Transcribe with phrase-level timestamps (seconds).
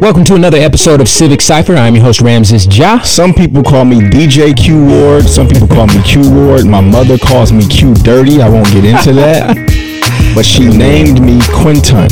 [0.00, 1.74] Welcome to another episode of Civic Cipher.
[1.74, 3.00] I'm your host Ramses Ja.
[3.00, 5.24] Some people call me DJ Q Ward.
[5.24, 6.66] Some people call me Q Ward.
[6.66, 8.40] My mother calls me Q Dirty.
[8.40, 9.56] I won't get into that.
[10.36, 12.06] but she named me Quinton.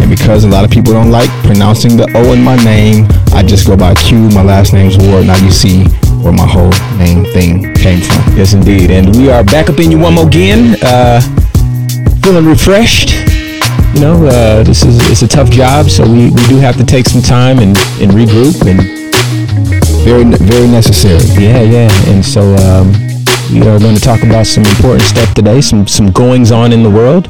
[0.00, 3.42] And because a lot of people don't like pronouncing the O in my name, I
[3.42, 4.28] just go by Q.
[4.28, 5.26] My last name's Ward.
[5.26, 5.84] Now you see
[6.22, 8.36] where my whole name thing came from.
[8.36, 8.92] Yes, indeed.
[8.92, 10.76] And we are back up in you one more again.
[10.80, 11.20] Uh,
[12.22, 13.31] feeling refreshed.
[13.94, 16.84] You know, uh, this is it's a tough job, so we, we do have to
[16.84, 18.80] take some time and, and regroup and
[20.04, 21.20] Very, very necessary.
[21.40, 22.10] yeah, yeah.
[22.10, 22.90] And so um,
[23.52, 26.82] we are going to talk about some important stuff today, some some goings on in
[26.82, 27.28] the world.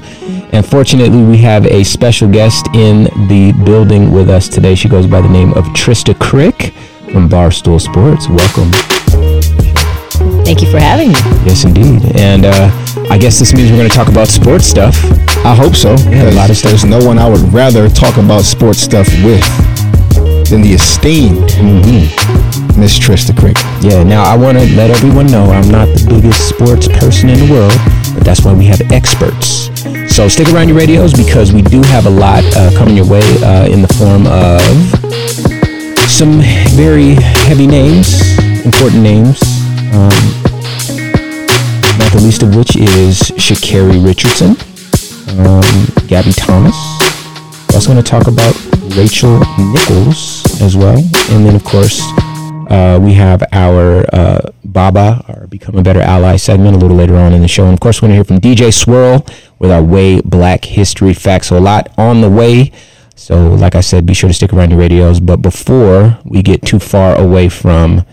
[0.53, 4.75] And fortunately, we have a special guest in the building with us today.
[4.75, 6.73] She goes by the name of Trista Crick
[7.13, 8.29] from Barstool Sports.
[8.29, 8.71] Welcome.
[10.53, 11.15] Thank you for having me.
[11.49, 12.15] Yes, indeed.
[12.15, 12.71] And uh,
[13.09, 14.95] I guess this means we're going to talk about sports stuff.
[15.47, 15.97] I hope so.
[16.11, 16.73] Yeah, a lot of stuff.
[16.73, 19.41] There's no one I would rather talk about sports stuff with
[20.51, 22.79] than the esteemed Mm-hmm.
[22.79, 23.57] Miss Trista Crick.
[23.81, 27.39] Yeah, now I want to let everyone know I'm not the biggest sports person in
[27.47, 27.73] the world,
[28.13, 29.73] but that's why we have experts.
[30.15, 33.25] So stick around your radios because we do have a lot uh, coming your way
[33.41, 34.61] uh, in the form of
[36.11, 36.43] some
[36.77, 37.15] very
[37.49, 39.41] heavy names, important names.
[39.95, 40.42] Um, not
[42.13, 44.51] the least of which is Sha'Carri Richardson,
[45.41, 46.77] um, Gabby Thomas.
[47.69, 48.55] We're also going to talk about
[48.97, 50.99] Rachel Nichols as well,
[51.31, 52.03] and then of course
[52.69, 57.17] uh, we have our uh, Baba, our Become a Better Ally segment a little later
[57.17, 57.65] on in the show.
[57.65, 59.27] And of course, we're going to hear from DJ Swirl
[59.59, 61.49] with our Way Black History Facts.
[61.49, 62.73] So, a lot on the way.
[63.15, 65.21] So, like I said, be sure to stick around your radios.
[65.21, 68.05] But before we get too far away from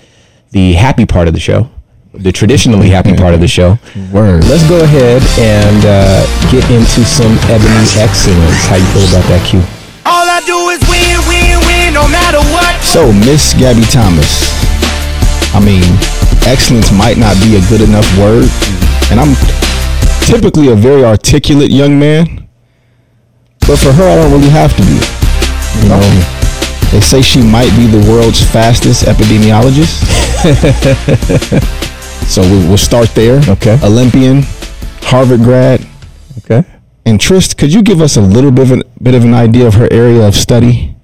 [0.51, 1.69] the happy part of the show,
[2.13, 3.77] the traditionally happy part of the show,
[4.11, 4.43] Word.
[4.49, 8.65] let's go ahead and uh, get into some ebony excellence.
[8.65, 9.61] How you feel about that, Q?
[10.09, 12.73] All I do is win, win, win, no matter what.
[12.81, 14.49] So, Miss Gabby Thomas.
[15.53, 15.85] I mean,
[16.49, 18.49] excellence might not be a good enough word,
[19.13, 19.37] and I'm
[20.25, 22.49] typically a very articulate young man,
[23.69, 24.97] but for her, I don't really have to be.
[25.85, 26.01] You know,
[26.89, 30.01] they say she might be the world's fastest epidemiologist.
[32.29, 33.41] so we, we'll start there.
[33.47, 33.79] Okay.
[33.83, 34.43] Olympian,
[35.01, 35.85] Harvard grad,
[36.39, 36.63] Okay.
[37.05, 39.65] and Trist, could you give us a little bit of an, bit of an idea
[39.65, 40.95] of her area of study?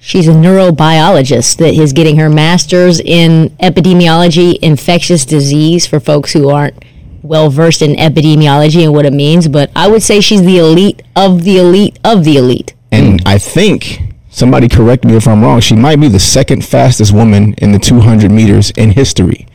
[0.00, 6.50] She's a neurobiologist that is getting her master's in epidemiology, infectious disease for folks who
[6.50, 6.84] aren't
[7.22, 9.48] well versed in epidemiology and what it means.
[9.48, 12.74] But I would say she's the elite of the elite of the elite.
[12.92, 13.28] And hmm.
[13.28, 15.60] I think somebody correct me if I'm wrong.
[15.60, 19.46] She might be the second fastest woman in the 200 meters in history,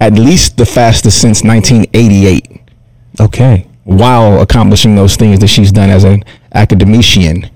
[0.00, 2.60] at least the fastest since 1988.
[3.20, 3.66] Okay.
[3.84, 7.50] While accomplishing those things that she's done as an academician,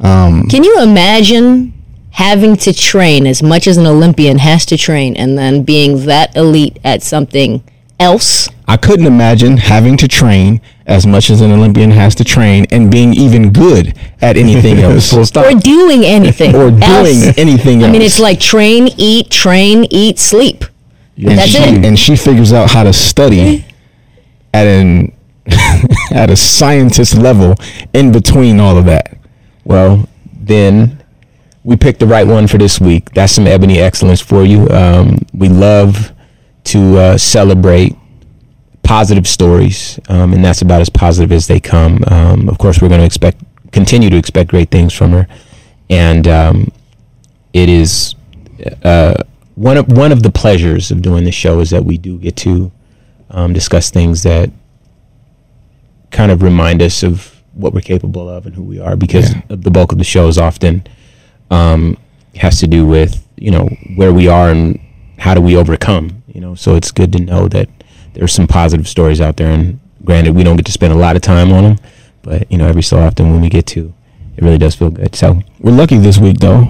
[0.00, 1.72] Um, Can you imagine
[2.10, 6.36] having to train as much as an Olympian has to train and then being that
[6.36, 7.62] elite at something
[8.00, 8.48] else?
[8.66, 12.90] I couldn't imagine having to train as much as an Olympian has to train and
[12.90, 15.46] being even good at anything else, Full stop.
[15.46, 16.54] Or doing anything.
[16.54, 17.38] or doing else.
[17.38, 17.88] anything else.
[17.88, 20.64] I mean, it's like train, eat, train, eat, sleep.
[21.16, 21.84] And That's she, it.
[21.84, 23.64] And she figures out how to study
[24.52, 25.12] at an
[26.10, 27.54] at a scientist level
[27.92, 29.16] in between all of that.
[29.64, 31.02] Well, then
[31.64, 33.10] we picked the right one for this week.
[33.10, 34.68] That's some ebony excellence for you.
[34.68, 36.12] Um, we love
[36.64, 37.96] to uh, celebrate
[38.82, 42.02] positive stories, um, and that's about as positive as they come.
[42.06, 43.42] Um, of course, we're going to expect,
[43.72, 45.26] continue to expect great things from her,
[45.88, 46.72] and um,
[47.52, 48.14] it is
[48.82, 49.22] uh,
[49.54, 52.36] one of one of the pleasures of doing the show is that we do get
[52.36, 52.72] to
[53.30, 54.50] um, discuss things that
[56.10, 59.42] kind of remind us of what we're capable of and who we are because Yeah.
[59.48, 60.84] the bulk of the show is often
[61.50, 61.96] um,
[62.36, 63.66] has to do with you know
[63.96, 64.80] where we are and
[65.18, 66.54] how do we overcome you know?
[66.56, 67.68] So it's good to know that
[68.14, 71.14] there's some positive stories out there and granted we don't get to spend a lot
[71.16, 71.78] of time on them
[72.22, 73.92] but you know every so often when we get to
[74.36, 75.14] it really does feel good.
[75.14, 76.66] So We're lucky this week though,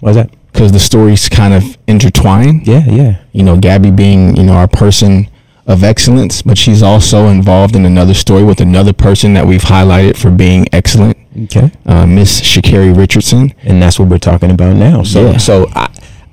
[0.00, 2.62] what's that because the stories kind of intertwine.
[2.64, 5.28] yeah yeah You know, Gabby being you know our person
[5.66, 10.16] of excellence, but she's also involved in another story with another person that we've highlighted
[10.16, 13.52] for being excellent, okay uh, Miss Sha'Carri Richardson.
[13.64, 15.02] and that's what we're talking about now.
[15.02, 15.36] So, Yeah.
[15.38, 15.88] so I,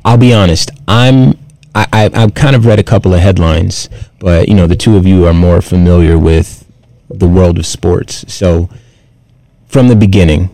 [0.05, 0.71] I'll be honest.
[0.87, 1.37] I'm
[1.75, 3.89] I, I I've kind of read a couple of headlines,
[4.19, 6.63] but you know the two of you are more familiar with
[7.09, 8.23] the world of sports.
[8.33, 8.69] So,
[9.67, 10.49] from the beginning,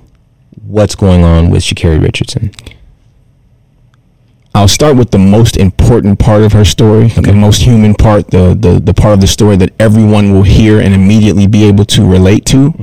[0.66, 2.52] what's going on with Sha'Carri Richardson?
[4.56, 8.56] I'll start with the most important part of her story, the most human part, the,
[8.60, 12.06] the the part of the story that everyone will hear and immediately be able to
[12.06, 12.74] relate to.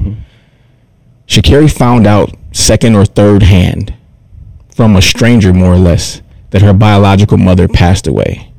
[1.26, 3.94] Sha'Carri found out second or third hand
[4.68, 8.52] from a stranger, more or less, that her biological mother passed away.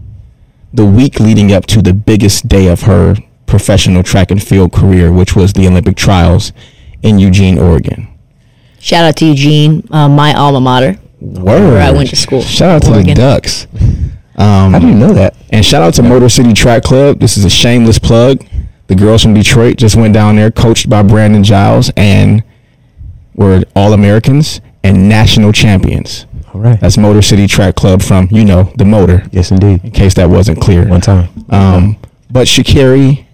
[0.74, 3.16] The week leading up to the biggest day of her
[3.46, 6.52] professional track and field career, which was the Olympic trials
[7.02, 8.10] in Eugene, Oregon.
[8.80, 11.00] Shout out to Eugene, uh, my alma mater.
[11.20, 11.44] Word.
[11.44, 12.42] Where I went to school.
[12.42, 13.68] Shout out to the Ducks.
[14.38, 15.36] Um, How do you know that?
[15.50, 17.20] And shout out to Motor City Track Club.
[17.20, 18.46] This is a shameless plug.
[18.86, 22.44] The girls from Detroit just went down there, coached by Brandon Giles, and
[23.34, 26.26] were All Americans and national champions.
[26.54, 26.80] All right.
[26.80, 29.84] That's Motor City Track Club from, you know, the motor, yes, indeed.
[29.84, 30.88] in case that wasn't clear.
[30.88, 31.30] One time.
[31.50, 31.98] Um,
[32.30, 33.26] but Sha'Carri,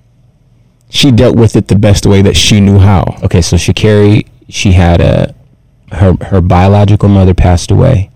[0.90, 3.18] she dealt with it the best way that she knew how.
[3.24, 5.36] Okay, so Sha'Carri, she had a
[5.94, 8.10] her her biological mother passed away,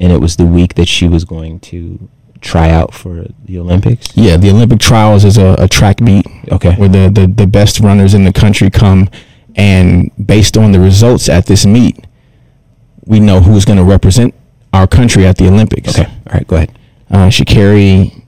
[0.00, 2.08] and it was the week that she was going to
[2.40, 4.08] try out for the Olympics.
[4.16, 6.74] Yeah, the Olympic trials is a, a track meet Okay.
[6.76, 9.08] where the, the, the best runners in the country come,
[9.56, 11.98] and based on the results at this meet,
[13.06, 14.34] we know who's going to represent
[14.72, 15.98] our country at the Olympics.
[15.98, 16.08] Okay.
[16.08, 16.46] All right.
[16.46, 16.78] Go ahead.
[17.10, 18.22] Uh, Sha'Carri,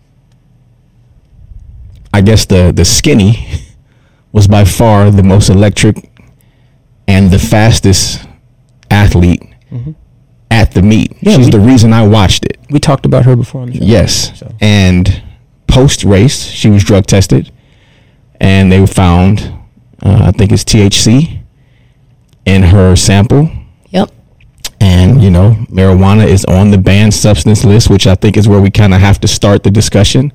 [2.12, 3.47] I guess the the skinny
[4.32, 6.11] was by far the most electric
[7.06, 8.27] and the fastest
[8.90, 9.42] athlete
[10.50, 11.12] at the meet.
[11.20, 12.58] Yeah, She's we- the reason I watched it.
[12.70, 13.84] We talked about her before on the show.
[13.84, 14.38] Yes.
[14.38, 14.52] So.
[14.60, 15.22] And
[15.66, 17.50] post race, she was drug tested,
[18.40, 19.40] and they found,
[20.02, 21.40] uh, I think it's THC
[22.44, 23.50] in her sample.
[23.90, 24.10] Yep.
[24.81, 28.60] And, you know, marijuana is on the banned substance list, which I think is where
[28.60, 30.32] we kind of have to start the discussion.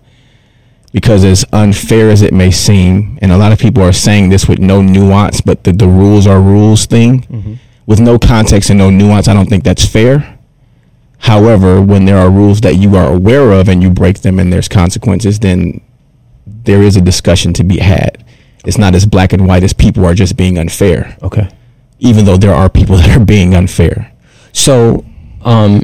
[0.94, 4.48] Because as unfair as it may seem, and a lot of people are saying this
[4.48, 8.90] with no nuance, but the, the rules are rules thing, with no context and no
[8.90, 10.38] nuance, I don't think that's fair.
[11.20, 14.52] However, when there are rules that you are aware of and you break them and
[14.52, 15.82] there's consequences, then
[16.46, 18.24] there is a discussion to be had.
[18.66, 21.48] It's not as black and white as people are just being unfair, Okay.
[22.00, 24.12] even though there are people that are being unfair.
[24.54, 25.06] So,
[25.42, 25.84] um,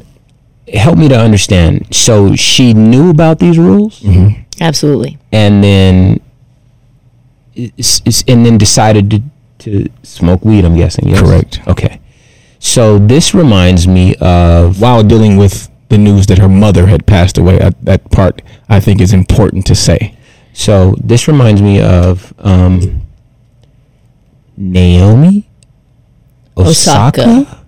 [0.73, 1.87] help me to understand.
[1.93, 4.03] So she knew about these rules,
[4.59, 5.17] Absolutely.
[5.31, 6.19] and then,
[7.55, 9.21] is, is- and then decided to
[9.61, 10.65] to smoke weed.
[10.65, 11.07] I'm guessing.
[11.07, 11.21] Yes?
[11.21, 11.61] Correct.
[11.67, 11.99] Okay.
[12.59, 17.37] So this reminds me of While dealing with the news that her mother had passed
[17.37, 20.15] away, I, that part I think is important to say.
[20.53, 23.01] So this reminds me of um,
[24.57, 25.49] Naomi
[26.57, 27.65] Osaka, Osaka.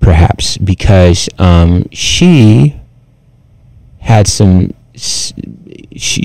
[0.00, 2.80] perhaps because um, she
[4.00, 4.72] had some.
[4.94, 5.34] She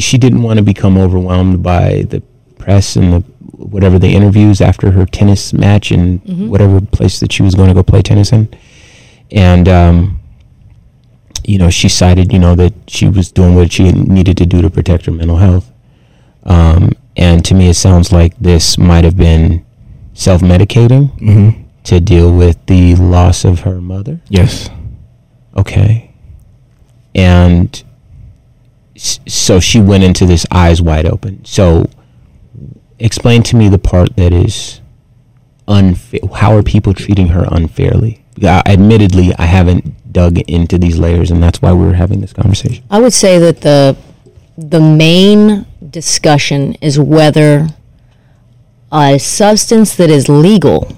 [0.02, 2.22] she didn't want to become overwhelmed by the
[2.58, 3.24] press and the
[3.70, 7.74] whatever the interviews after her tennis match and whatever place that she was going to
[7.74, 8.48] go play tennis in,
[9.32, 10.20] and um,
[11.46, 14.62] you know she cited you know that she was doing what she needed to do
[14.62, 15.72] to protect her mental health.
[16.44, 19.66] Um, and to me, it sounds like this might have been
[20.14, 21.64] self-medicating Mm-hmm.
[21.84, 24.20] to deal with the loss of her mother.
[24.30, 24.70] Yes.
[25.56, 26.14] Okay.
[27.14, 27.84] And
[28.96, 31.44] so she went into this eyes wide open.
[31.46, 31.90] So
[33.02, 34.80] explain to me the part that is
[35.68, 36.20] unfair.
[36.36, 38.24] How are people treating her unfairly?
[38.42, 42.34] Uh, admittedly, I haven't dug into these layers, and that's why we were having this
[42.34, 42.84] conversation.
[42.90, 43.98] I would say that the
[44.58, 47.68] the main discussion is whether
[48.92, 50.96] a substance that is legal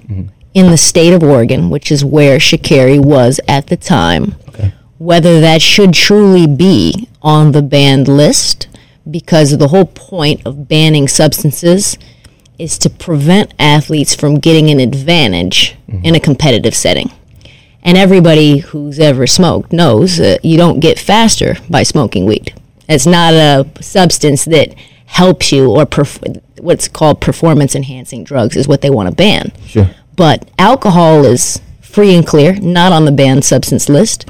[0.54, 4.74] in the state of Oregon, which is where Sha'Carri was at the time, Okay.
[4.98, 8.68] whether that should truly be on the banned list,
[9.10, 11.98] because the whole point of banning substances
[12.60, 16.06] is to prevent athletes from getting an advantage mm-hmm.
[16.06, 17.12] in a competitive setting.
[17.82, 22.54] And everybody who's ever smoked knows that you don't get faster by smoking weed.
[22.88, 24.74] It's not a substance that
[25.06, 29.52] helps you or perf- what's called performance enhancing drugs is what they want to ban.
[29.66, 29.90] Sure.
[30.16, 34.30] But alcohol is free and clear, not on the banned substance list.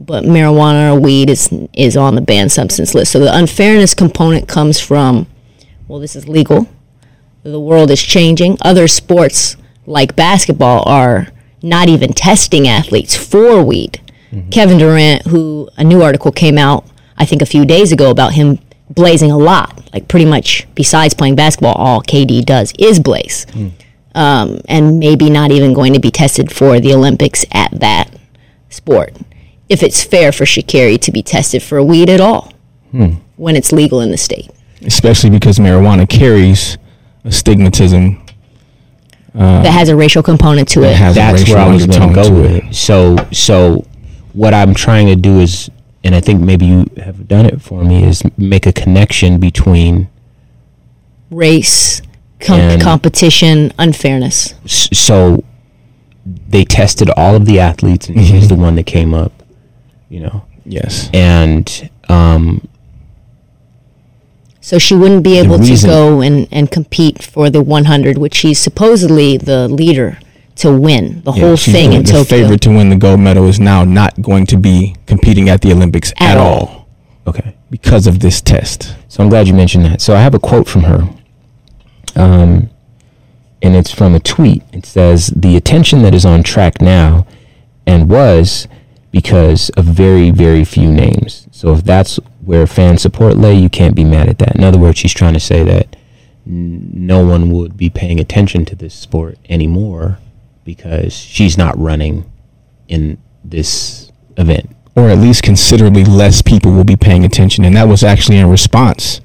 [0.00, 3.12] But marijuana or weed is is on the banned substance list.
[3.12, 5.26] So the unfairness component comes from,
[5.88, 6.68] well, this is legal.
[7.42, 8.58] The world is changing.
[8.62, 11.28] Other sports like basketball are
[11.62, 14.00] not even testing athletes for weed.
[14.50, 16.84] Kevin Durant, who a new article came out,
[17.16, 18.58] I think a few days ago about him
[18.90, 19.88] blazing a lot.
[19.92, 23.46] Like pretty much besides playing basketball, all KD does is blaze
[24.14, 28.10] um, and maybe not even going to be tested for the Olympics at that
[28.70, 29.14] sport.
[29.68, 32.52] If it's fair for Sha'Carri to be tested for weed at all
[32.90, 33.14] hmm.
[33.36, 34.50] when it's legal in the state.
[34.82, 36.76] Especially because marijuana carries
[37.24, 38.20] a stigmatism.
[39.34, 40.96] Uh, that has a racial component to it.
[41.14, 42.64] that's where I was going to go with it.
[42.64, 42.74] it.
[42.74, 43.84] So, so
[44.32, 45.70] what I'm trying to do is,
[46.04, 50.08] and I think maybe you have done it for me, is make a connection between.
[51.30, 52.00] Race,
[52.40, 54.54] com- And- competition, unfairness.
[54.64, 55.42] s- So,
[56.24, 58.48] they tested all of the athletes, and she's mm-hmm.
[58.48, 59.32] the one that came up.
[60.14, 61.10] You know, Yes.
[61.12, 62.68] and um,
[64.60, 68.60] So she wouldn't be able to go and, and compete for the 100, which she's
[68.60, 70.18] supposedly the leader
[70.56, 72.24] to win the Yeah, whole thing the, in the Tokyo.
[72.24, 75.72] favorite to win the gold medal is now not going to be competing at the
[75.72, 76.46] Olympics At at, all.
[76.68, 76.88] all.
[77.26, 77.56] okay.
[77.70, 78.94] because of this test.
[79.08, 80.00] So I'm glad you mentioned that.
[80.00, 81.08] So I have a quote from her.
[82.14, 82.70] Um,
[83.62, 84.62] and it's from a tweet.
[84.72, 87.26] It says, The attention that is on track now
[87.84, 88.68] and was
[89.14, 91.46] because of very, very few names.
[91.52, 94.56] So if that's where fan support lay, you can't be mad at that.
[94.56, 95.94] In other words, she's trying to say that
[96.44, 100.18] n- no one would be paying attention to this sport anymore
[100.64, 102.28] because she's not running
[102.88, 104.68] in this event.
[104.96, 107.64] or at least considerably less people will be paying attention.
[107.64, 109.20] And that was actually in response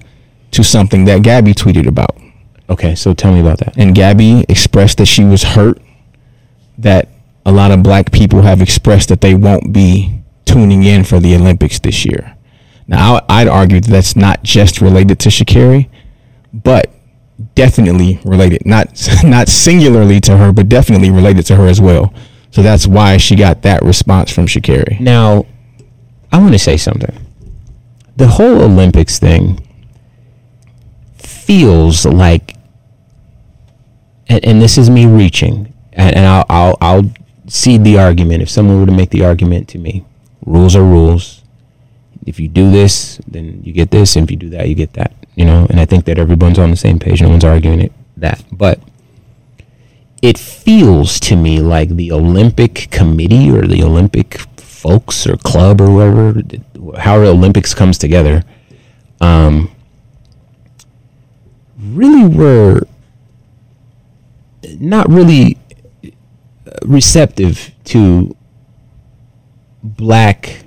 [0.51, 2.15] to something that Gabby tweeted about.
[2.69, 3.75] Okay, so tell me about that.
[3.77, 5.79] And Gabby expressed that she was hurt
[6.77, 7.07] that
[7.45, 11.35] a lot of black people have expressed that they won't be tuning in for the
[11.35, 12.35] Olympics this year.
[12.87, 15.89] Now, I'd argue that that's not just related to Sha'Carri,
[16.51, 16.91] but
[17.55, 18.87] definitely related, not
[19.23, 22.13] not singularly to her, but definitely related to her as well.
[22.51, 24.99] So that's why she got that response from Sha'Carri.
[24.99, 25.45] Now,
[26.31, 27.15] I want to say something.
[28.17, 29.65] The whole Olympics thing
[31.15, 32.55] feels like,
[34.27, 37.03] and, and this is me reaching, and, and I'll, I'll, I'll
[37.49, 40.05] cede the argument if someone were to make the argument to me.
[40.45, 41.43] Rules are rules.
[42.25, 44.93] If you do this, then you get this, and if you do that, you get
[44.93, 45.13] that.
[45.35, 47.21] You know, and I think that everyone's on the same page.
[47.21, 48.79] No one's arguing it that, but
[50.21, 55.87] it feels to me like the Olympic Committee or the Olympic folks or club or
[55.87, 56.41] whoever,
[56.99, 58.43] however Olympics comes together,
[59.21, 59.71] um,
[61.79, 62.81] really were
[64.79, 65.57] not really
[66.83, 68.35] receptive to
[69.83, 70.65] black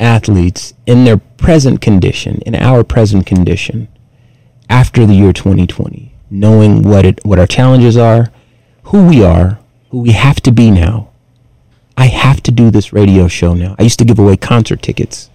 [0.00, 3.88] athletes in their present condition, in our present condition,
[4.68, 8.30] after the year 2020, knowing what it what our challenges are,
[8.84, 9.58] who we are,
[9.90, 11.10] who we have to be now.
[11.96, 13.74] I have to do this radio show now.
[13.78, 15.30] I used to give away concert tickets.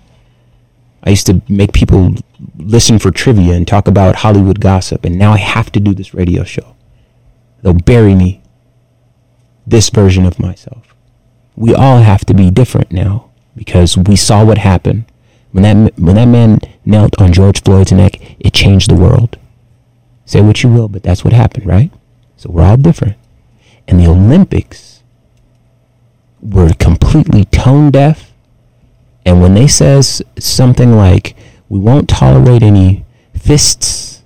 [1.04, 2.16] I used to make people
[2.58, 6.14] listen for trivia and talk about Hollywood gossip, and now I have to do this
[6.14, 6.76] radio show.
[7.62, 8.43] They'll bury me.
[9.66, 10.96] This version of myself.
[11.56, 15.06] We all have to be different now because we saw what happened
[15.52, 18.20] when that when that man knelt on George Floyd's neck.
[18.40, 19.38] It changed the world.
[20.26, 21.92] Say what you will, but that's what happened, right?
[22.38, 23.18] So we're all different.
[23.88, 25.04] And the Olympics
[26.42, 28.32] were completely tone deaf.
[29.26, 31.36] And when they says something like,
[31.70, 34.24] "We won't tolerate any fists,"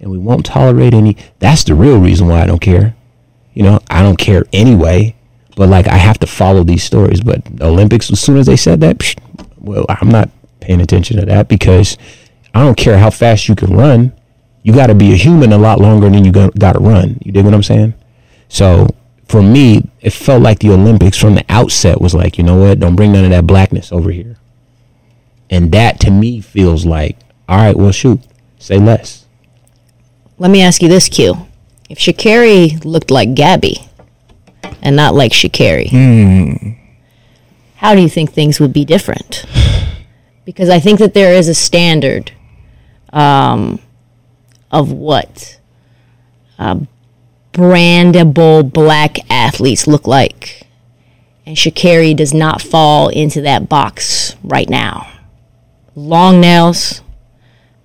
[0.00, 2.94] and we won't tolerate any, that's the real reason why I don't care.
[3.54, 5.14] You know, I don't care anyway.
[5.56, 7.20] But like, I have to follow these stories.
[7.20, 9.18] But the Olympics, as soon as they said that, psh,
[9.58, 10.30] well, I'm not
[10.60, 11.98] paying attention to that because
[12.54, 14.12] I don't care how fast you can run.
[14.62, 17.18] You got to be a human a lot longer than you got to run.
[17.24, 17.94] You dig what I'm saying?
[18.48, 18.88] So
[19.26, 22.80] for me, it felt like the Olympics from the outset was like, you know what?
[22.80, 24.36] Don't bring none of that blackness over here.
[25.50, 27.18] And that to me feels like,
[27.48, 28.20] all right, well, shoot,
[28.58, 29.26] say less.
[30.38, 31.46] Let me ask you this, Q.
[31.92, 33.76] If Sha'Carri looked like Gabby
[34.80, 36.78] and not like Sha'Carri,
[37.76, 39.44] how do you think things would be different?
[40.44, 42.32] Because I think that there is a standard
[43.12, 43.78] um,
[44.72, 45.60] of what
[46.58, 46.80] uh,
[47.52, 50.66] brandable black athletes look like.
[51.46, 55.06] And Sha'Carri does not fall into that box right now.
[55.94, 57.02] Long nails,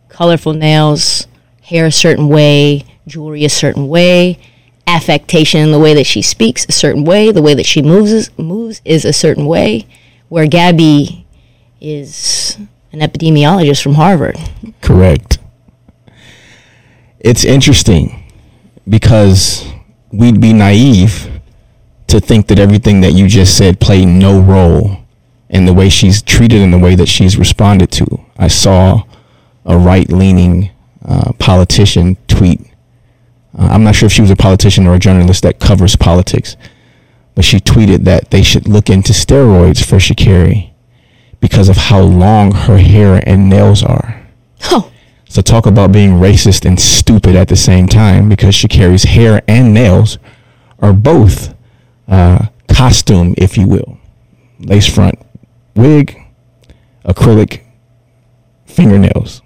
[0.09, 1.27] colorful nails,
[1.61, 4.37] hair a certain way, jewelry a certain way,
[4.85, 8.29] affectation in the way that she speaks a certain way, the way that she moves
[8.37, 9.87] moves is a certain way.
[10.29, 11.25] Where Gabby
[11.79, 12.57] is
[12.91, 14.37] an epidemiologist from Harvard.
[14.81, 15.39] Correct.
[17.19, 18.23] It's interesting
[18.87, 19.65] because
[20.11, 21.29] we'd be naive
[22.07, 24.97] to think that everything that you just said played no role
[25.49, 28.05] in the way she's treated and the way that she's responded to.
[28.37, 29.03] I saw
[29.65, 30.71] a right leaning
[31.05, 32.61] uh, politician tweet.
[33.57, 36.55] Uh, I'm not sure if she was a politician or a journalist that covers politics,
[37.35, 40.71] but she tweeted that they should look into steroids for Sha'Carri
[41.39, 44.27] because of how long her hair and nails are.
[44.65, 44.91] Oh,
[45.29, 49.73] So talk about being racist and stupid at the same time because Sha'Carri's hair and
[49.73, 50.17] nails
[50.79, 51.53] are both
[52.07, 53.97] uh, costume, if you will.
[54.59, 55.19] Lace front
[55.75, 56.19] wig,
[57.05, 57.61] acrylic
[58.65, 59.41] fingernails.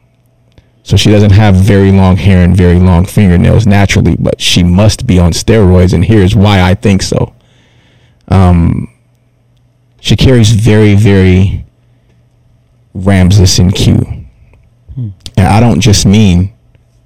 [0.84, 5.06] So she doesn't have very long hair and very long fingernails naturally, but she must
[5.06, 7.34] be on steroids, and here's why I think so.
[8.30, 8.88] um,
[10.02, 11.66] Sha'Carri's very, very
[12.96, 14.26] Ramses and Q.
[15.38, 16.52] And I don't just mean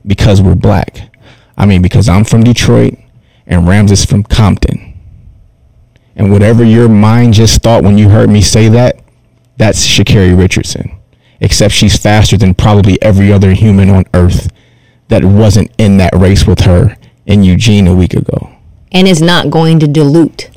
[0.08, 1.14] because we're black.
[1.58, 2.94] I mean because I'm from Detroit
[3.46, 4.94] and Ramses from Compton.
[6.16, 9.00] And whatever your mind just thought when you heard me say that,
[9.58, 10.95] that's Sha'Carri Richardson.
[11.42, 14.52] Except she's faster than probably every other human on earth
[15.10, 18.52] that wasn't in that race with her in Eugene a week ago.
[18.92, 20.50] and is not going to dilute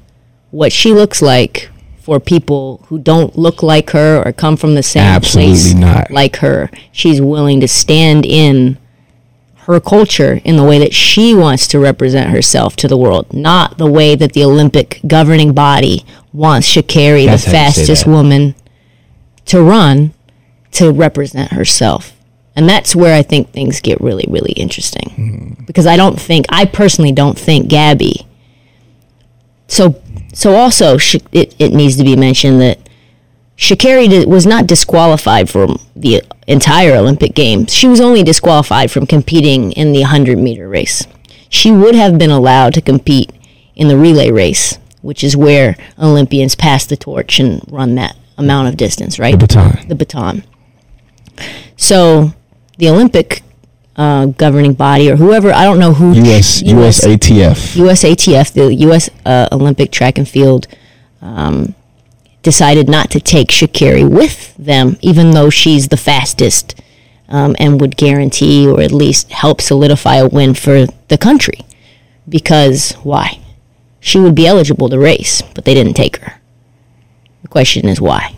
[0.51, 1.69] what she looks like
[2.01, 6.11] for people who don't look like her or come from the same Absolutely place not.
[6.11, 6.71] like her.
[6.93, 8.79] She's willing to stand in
[9.67, 13.77] her culture in the way that she wants to represent herself to the world, not
[13.77, 18.07] the way that the Olympic governing body wants Sha'Carri, That's the how you say fastest
[18.07, 18.55] woman,
[19.47, 20.15] to run
[20.73, 22.13] to represent herself.
[22.57, 25.11] And that's where I think things get really, really interesting.
[25.11, 25.65] Mm-hmm.
[25.65, 28.27] Because I don't think, I personally don't think Gabby.
[29.69, 32.79] So, so also, sh- it, it needs to be mentioned that
[33.57, 37.73] Sha'Carri di- was not disqualified from the entire Olympic Games.
[37.73, 41.07] She was only disqualified from competing in the 100 meter race.
[41.49, 43.33] She would have been allowed to compete
[43.75, 48.69] in the relay race, which is where Olympians pass the torch and run that amount
[48.69, 49.33] of distance, right?
[49.33, 49.89] The baton.
[49.89, 50.45] the baton.
[51.77, 52.33] So
[52.79, 53.43] the Olympic
[53.97, 56.13] uh, governing body or whoever, I don't know who.
[56.13, 57.77] US USATF.
[57.77, 59.11] USATF, the U.S.
[59.27, 60.69] Uh, Olympic Track and Field,
[61.21, 61.75] um,
[62.43, 66.81] decided not to take Sha'Carri with them, even though she's the fastest
[67.29, 71.61] um, and would guarantee or at least help solidify a win for the country.
[72.29, 73.41] Because why?
[74.01, 76.41] She would be eligible to race, but they didn't take her.
[77.43, 78.37] The question is why.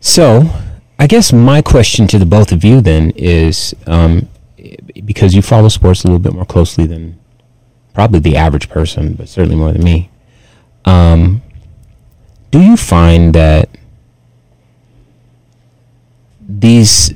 [0.00, 0.50] So,
[0.98, 4.28] I guess my question to the both of you then is um,
[5.04, 7.18] because you follow sports a little bit more closely than
[7.92, 10.10] probably the average person, but certainly more than me.
[10.84, 11.42] Um,
[12.50, 13.68] do you find that
[16.48, 17.12] these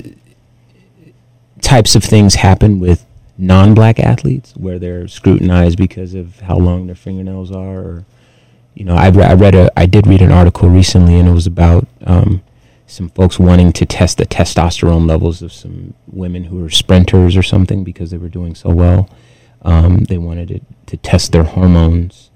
[1.61, 3.07] types of things happen with
[3.39, 8.05] non-black athletes where they're scrutinized because of how long their fingernails are or
[8.75, 11.47] you know I, I read a i did read an article recently and it was
[11.47, 12.43] about um,
[12.91, 17.43] some folks wanting to test the testosterone levels of some women who were sprinters or
[17.43, 19.09] something because they were doing so well
[19.63, 22.31] um, they wanted to, to test their hormones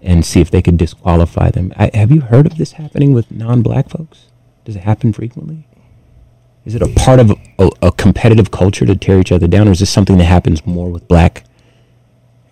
[0.00, 3.30] and see if they could disqualify them I, have you heard of this happening with
[3.30, 4.26] non-black folks
[4.64, 5.66] does it happen frequently
[6.64, 9.72] is it a part of a, a competitive culture to tear each other down, or
[9.72, 11.42] is this something that happens more with black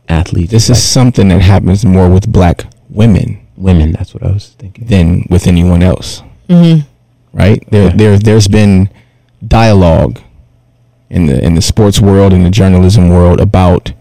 [0.08, 0.50] athletes?
[0.50, 3.92] This is something that happens more with black women women.
[3.92, 4.86] That's what I was thinking.
[4.86, 6.22] than with anyone else.
[6.48, 6.88] Mm-hmm.
[7.32, 7.62] Right?
[7.70, 7.96] There, Okay.
[7.96, 8.88] there, there's been
[9.46, 10.20] dialogue
[11.08, 13.92] in the in the sports world in the journalism world about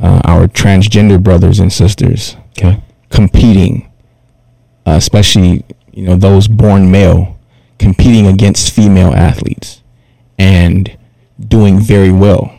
[0.00, 2.80] uh, our transgender brothers and sisters Okay.
[3.10, 3.90] competing,
[4.86, 7.36] uh, especially you know those born male,
[7.78, 9.82] competing against female athletes
[10.38, 10.96] and
[11.38, 12.52] doing very well.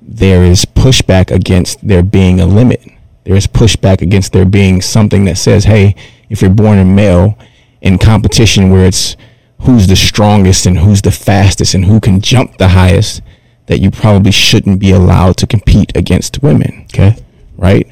[0.00, 2.82] There is pushback against there being a limit.
[3.24, 5.96] There is pushback against there being something that says, "Hey,
[6.30, 7.36] if you're born a male
[7.80, 9.16] in competition where it's
[9.60, 13.22] who's the strongest and who's the fastest and who can jump the highest,
[13.66, 17.16] that you probably shouldn't be allowed to compete against women." Okay.
[17.56, 17.86] right?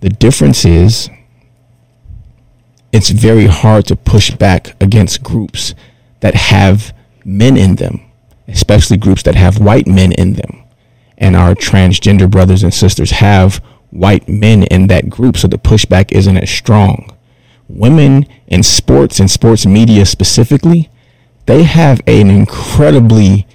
[0.00, 1.08] The difference is
[2.92, 5.74] it's very hard to push back against groups
[6.20, 6.94] that have
[7.24, 8.00] men in them,
[8.48, 10.62] especially groups that have white men in them.
[11.18, 16.12] And our transgender brothers and sisters have white men in that group, so the pushback
[16.12, 17.10] isn't as strong.
[17.68, 20.88] Women in sports and sports media specifically,
[21.46, 23.46] they have an incredibly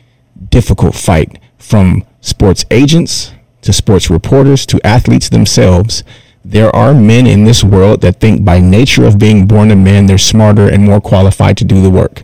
[0.50, 6.04] difficult fight from sports agents to sports reporters to athletes themselves.
[6.44, 10.08] There are men in this world that think by nature of being born a man,
[10.08, 12.24] they're smarter and more qualified to do the work.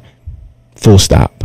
[0.75, 1.43] Full stop.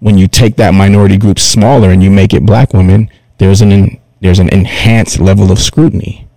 [0.00, 4.00] When you take that minority group smaller and you make it black women, there's an
[4.20, 6.27] there's an enhanced level of scrutiny.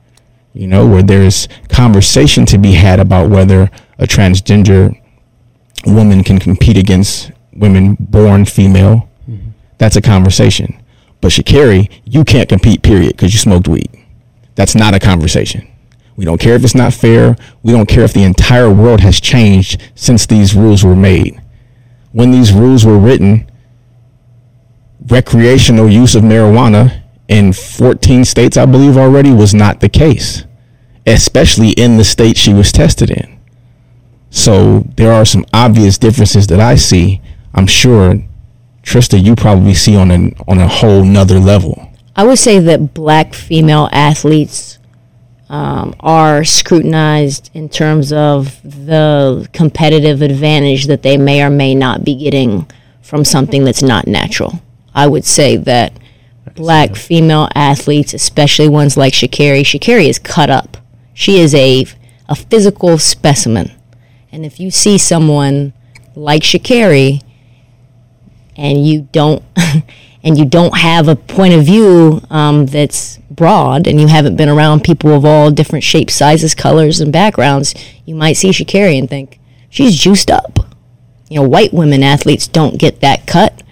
[0.53, 4.99] You know, where there's conversation to be had about whether a transgender
[5.85, 9.09] woman can compete against women born female.
[9.29, 9.51] Mm-hmm.
[9.77, 10.81] That's a conversation.
[11.21, 13.89] But Sha'Carri, you can't compete, period, because you smoked weed.
[14.55, 15.67] That's not a conversation.
[16.15, 17.35] We don't care if it's not fair.
[17.63, 21.41] We don't care if the entire world has changed since these rules were made.
[22.11, 23.49] When these rules were written,
[25.07, 30.45] recreational use of marijuana in 14 states, I believe already, was not the case,
[31.05, 33.39] especially in the state she was tested in.
[34.29, 37.21] So there are some obvious differences that I see.
[37.53, 38.21] I'm sure,
[38.83, 41.91] Trista, you probably see on a on a whole nother level.
[42.15, 44.79] I would say that black female athletes
[45.49, 52.05] um, are scrutinized in terms of the competitive advantage that they may or may not
[52.05, 52.65] be getting
[53.01, 54.61] from something that's not natural.
[54.95, 55.91] I would say that
[56.55, 60.77] black female athletes, especially ones like Sha'Carri, Sha'Carri is cut up.
[61.13, 61.85] She is a,
[62.29, 63.71] a physical specimen.
[64.31, 65.73] And if you see someone
[66.15, 67.21] like Sha'Carri
[68.55, 69.43] and you don't
[70.23, 74.49] and you don't have a point of view um, that's broad and you haven't been
[74.49, 77.73] around people of all different shapes, sizes, colors, and backgrounds,
[78.05, 80.59] you might see Sha'Carri and think she's juiced up.
[81.29, 83.63] You know, white women athletes don't get that cut.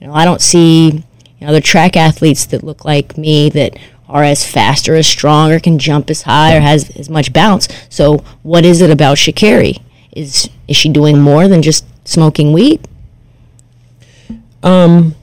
[0.00, 1.04] You know, I don't see
[1.44, 3.76] you know other track athletes that look like me that
[4.08, 7.32] are as fast or as strong or can jump as high or has as much
[7.32, 7.68] bounce.
[7.88, 9.82] So, what is it about Sha'Carri?
[10.12, 12.86] Is is she doing more than just smoking weed?
[14.62, 15.14] Um,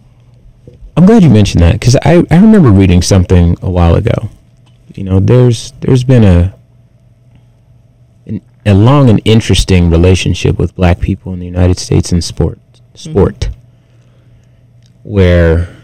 [0.96, 4.30] I'm glad you mentioned that because I, I remember reading something a while ago.
[4.94, 6.54] You know, there's there's been a
[8.28, 12.60] an, a long and interesting relationship with black people in the United States in sport
[12.94, 13.50] sport,
[15.04, 15.81] where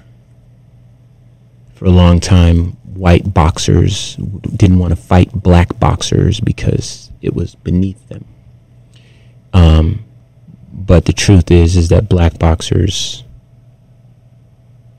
[1.78, 4.16] for a long time white boxers
[4.56, 8.26] didn't want to fight black boxers because it was beneath them.
[9.54, 10.04] Um,
[10.74, 13.24] but the truth is, is that black boxers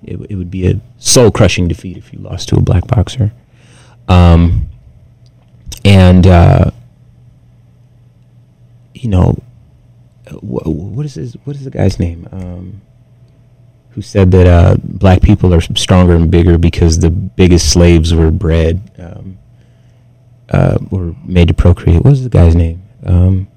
[0.04, 3.32] it, it would be a soul crushing defeat if you lost to a black boxer.
[4.06, 4.68] Um,
[5.84, 6.70] and, uh,
[8.94, 9.36] you know,
[10.30, 12.28] wh- what is his, what is the guy's name?
[12.30, 12.80] Um,
[13.90, 18.30] who said that uh, black people are stronger and bigger because the biggest slaves were
[18.30, 19.38] bred, um,
[20.50, 22.02] uh, were made to procreate.
[22.02, 22.82] What was the guy's name?
[23.04, 23.48] Um,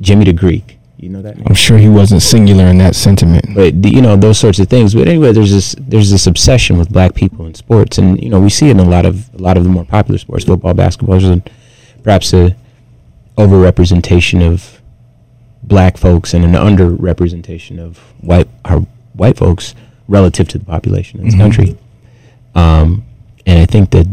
[0.00, 0.78] Jimmy the Greek.
[0.98, 1.44] You know that name?
[1.46, 3.54] I'm sure he wasn't singular in that sentiment.
[3.54, 4.94] but you know those sorts of things.
[4.94, 8.40] But anyway, there's this there's this obsession with black people in sports, and you know
[8.40, 10.72] we see it in a lot of a lot of the more popular sports, football,
[10.72, 11.42] basketball, there's
[12.02, 12.56] perhaps a
[13.36, 14.80] overrepresentation of
[15.62, 19.74] black folks and an underrepresentation of white our white folks
[20.08, 21.38] relative to the population in this Mhm.
[21.38, 21.76] country.
[22.54, 23.04] Um,
[23.46, 24.06] and I think that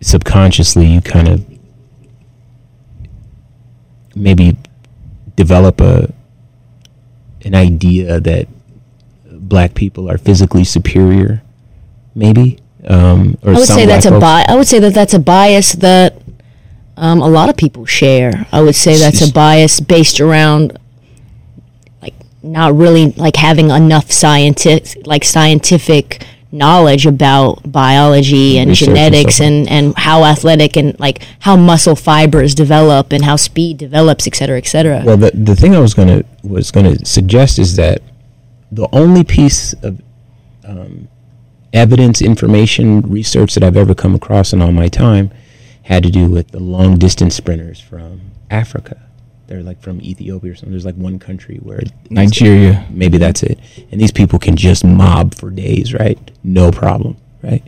[0.00, 1.44] subconsciously you kind of
[4.14, 4.56] maybe
[5.36, 6.12] develop a
[7.44, 8.48] an idea that
[9.30, 11.42] black people are physically superior,
[12.14, 12.58] maybe.
[12.88, 14.20] Um, or I would some say black that's a folks.
[14.20, 16.20] bi- I would say that that's a bias that
[16.96, 18.46] um, a lot of people share.
[18.52, 20.80] I would say that's a bias based around like
[22.46, 29.48] not really like having enough scientific like scientific knowledge about biology and Research genetics forth.
[29.48, 34.34] and, and how athletic and like how muscle fibers develop and how speed develops, et
[34.34, 35.02] cetera, et cetera.
[35.04, 38.00] Well, the the thing I was gonna was gonna suggest is that
[38.72, 40.00] the only piece of
[40.64, 41.08] um,
[41.72, 45.30] evidence, information, research that I've ever come across in all my time
[45.82, 49.05] had to do with the long distance sprinters from Africa.
[49.46, 50.72] They're like from Ethiopia or something.
[50.72, 51.80] There's like one country where
[52.10, 52.86] Nigeria.
[52.90, 53.58] maybe that's it.
[53.90, 56.18] And these people can just mob for days, right?
[56.42, 57.62] No problem, right?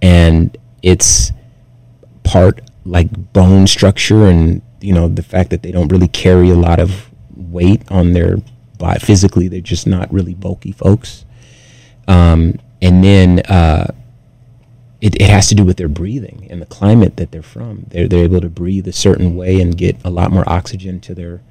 [0.00, 1.32] And it's
[2.22, 6.54] part like bone structure and you know the fact that they don't really carry a
[6.54, 8.36] lot of weight on their
[8.78, 9.48] body physically.
[9.48, 11.24] They're just not really bulky folks.
[12.06, 13.92] Um, and then uh,
[15.04, 17.84] it, it has to do with their breathing and the climate that they're from.
[17.88, 21.14] They're they're able to breathe a certain way and get a lot more oxygen to
[21.14, 21.42] their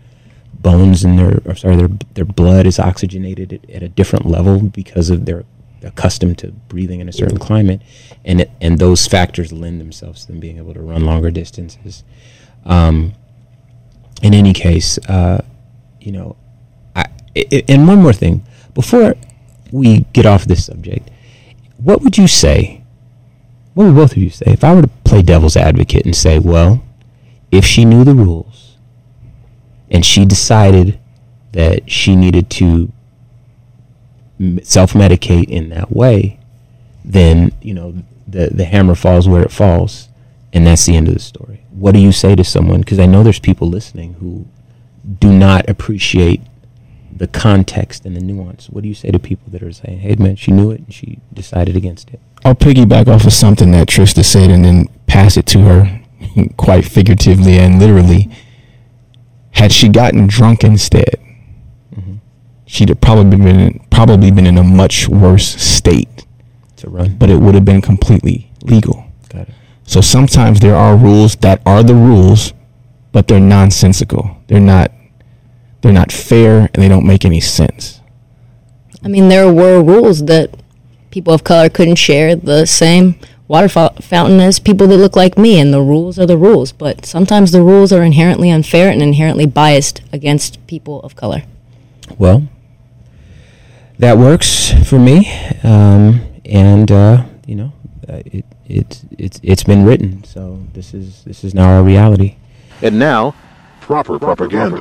[0.51, 4.59] bones and their or sorry their their blood is oxygenated at, at a different level
[4.59, 5.45] because of their
[5.83, 7.79] accustomed to breathing in a certain climate.
[8.25, 12.03] And it, and those factors lend themselves to them being able to run longer distances.
[12.65, 13.13] Um,
[14.23, 15.45] in any case uh,
[16.01, 16.37] you know
[16.95, 17.05] I,
[17.37, 18.43] I, and one more thing.
[18.73, 19.13] Before
[19.71, 21.11] we get off this subject
[21.77, 22.82] what would you say
[23.73, 26.39] what would both of you say if I were to play devil's advocate and say
[26.39, 26.83] well
[27.51, 28.77] if she knew the rules
[29.89, 30.99] and she decided
[31.51, 32.91] that she needed to
[34.63, 36.39] self medicate in that way,
[37.05, 37.95] then you know
[38.27, 40.09] the the hammer falls where it falls,
[40.51, 41.63] and that's the end of the story.
[41.71, 42.81] What do you say to someone?
[42.81, 44.45] Because I know there's people listening who
[45.19, 46.41] do not appreciate
[47.17, 48.69] the context and the nuance.
[48.69, 50.93] What do you say to people that are saying, "Hey, man, she knew it and
[50.93, 52.19] she decided against it"?
[52.45, 56.01] I'll piggyback off of something that Trista said and then pass it to her
[56.57, 58.29] quite figuratively and literally.
[59.51, 61.15] Had she gotten drunk instead,
[61.95, 62.15] Mm-hmm.
[62.65, 66.25] she'd have probably been probably been in a much worse state,
[66.77, 69.05] To run, but it would have been completely legal.
[69.29, 69.53] got it.
[69.85, 72.53] So sometimes there are rules that are the rules,
[73.11, 74.37] but they're nonsensical.
[74.47, 74.91] They're not
[75.83, 77.99] they're not fair and they don't make any sense.
[79.03, 80.49] I mean, there were rules that
[81.11, 83.19] people of color couldn't share the same
[83.49, 86.71] water fo- fountain as people that look like me, and the rules are the rules.
[86.71, 91.43] But sometimes the rules are inherently unfair and inherently biased against people of color.
[92.17, 92.47] Well,
[93.99, 95.29] that works for me,
[95.63, 97.73] um, and uh, you know,
[98.07, 100.23] uh, it it it's it's been written.
[100.23, 102.37] So this is this is now our reality.
[102.81, 103.35] And now,
[103.83, 104.79] proper propaganda.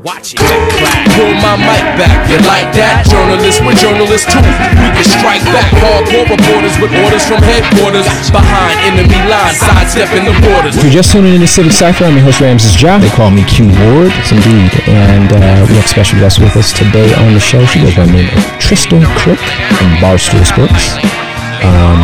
[0.00, 0.40] Watch it.
[0.40, 2.16] Pull my mic back.
[2.32, 3.04] You like that?
[3.04, 4.40] Journalists with journalists too.
[4.40, 5.68] We can strike back.
[5.76, 8.08] Hardcore reporters with orders from headquarters.
[8.32, 10.80] Behind enemy lines, sidestepping the borders.
[10.80, 12.96] If you're just tuning in to Civic Cipher, I'm your host Ramses Ja.
[12.96, 14.16] They call me Q Ward.
[14.16, 14.72] Yes, indeed.
[14.88, 17.60] And uh, we have a special guest with us today on the show.
[17.68, 19.40] She goes by the name of Tristan Crook
[19.76, 20.96] from Barstool Sports.
[21.60, 22.00] Um,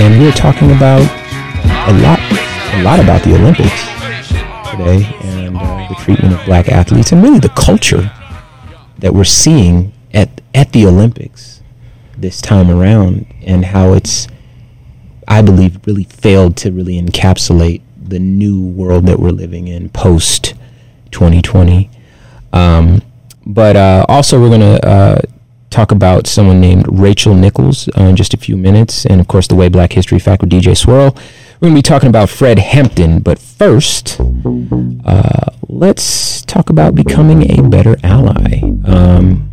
[0.00, 1.04] and we're talking about
[1.84, 2.20] a lot,
[2.72, 3.95] a lot about the Olympics
[4.76, 8.10] today and uh, the treatment of black athletes and really the culture
[8.98, 11.62] that we're seeing at, at the Olympics
[12.16, 14.26] this time around and how it's,
[15.28, 20.54] I believe, really failed to really encapsulate the new world that we're living in post
[21.10, 21.90] 2020.
[22.52, 23.02] Um,
[23.44, 25.20] but uh, also, we're going to uh,
[25.70, 29.46] talk about someone named Rachel Nichols uh, in just a few minutes, and of course,
[29.46, 31.14] the Way Black History Fact with DJ Swirl.
[31.60, 34.20] We're going to be talking about Fred Hampton, but first,
[35.04, 38.62] uh, let's talk about becoming a better ally.
[38.84, 39.50] Um,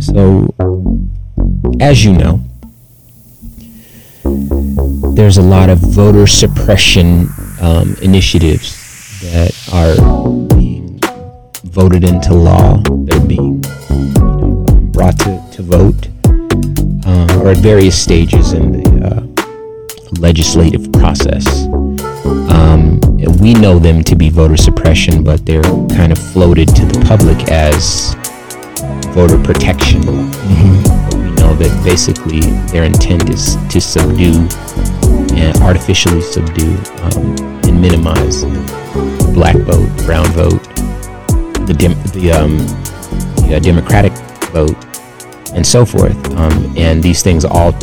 [0.00, 0.54] so,
[1.80, 2.42] as you know,
[5.14, 7.28] there's a lot of voter suppression
[7.60, 8.76] um, initiatives
[9.22, 9.96] that are
[10.56, 11.00] being
[11.64, 12.82] voted into law.
[13.04, 16.08] They're being you know, brought to, to vote
[17.06, 21.66] um, or at various stages in the uh, legislative process.
[22.50, 22.95] Um,
[23.30, 25.62] we know them to be voter suppression, but they're
[25.96, 28.14] kind of floated to the public as
[29.14, 30.00] voter protection.
[30.02, 34.46] But we know that basically their intent is to subdue
[35.34, 40.62] and artificially subdue um, and minimize the black vote, brown vote,
[41.66, 42.58] the dem- the, um,
[43.48, 44.12] the uh, Democratic
[44.50, 44.76] vote,
[45.54, 46.16] and so forth.
[46.34, 47.74] Um, and these things all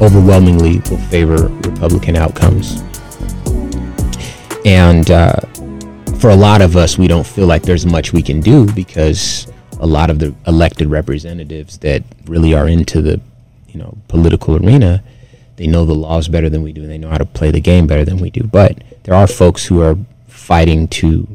[0.00, 2.82] overwhelmingly will favor Republican outcomes.
[4.64, 5.40] And uh,
[6.18, 9.50] for a lot of us, we don't feel like there's much we can do because
[9.80, 13.20] a lot of the elected representatives that really are into the,
[13.68, 15.02] you know, political arena,
[15.56, 17.60] they know the laws better than we do, and they know how to play the
[17.60, 18.44] game better than we do.
[18.44, 19.96] But there are folks who are
[20.28, 21.26] fighting to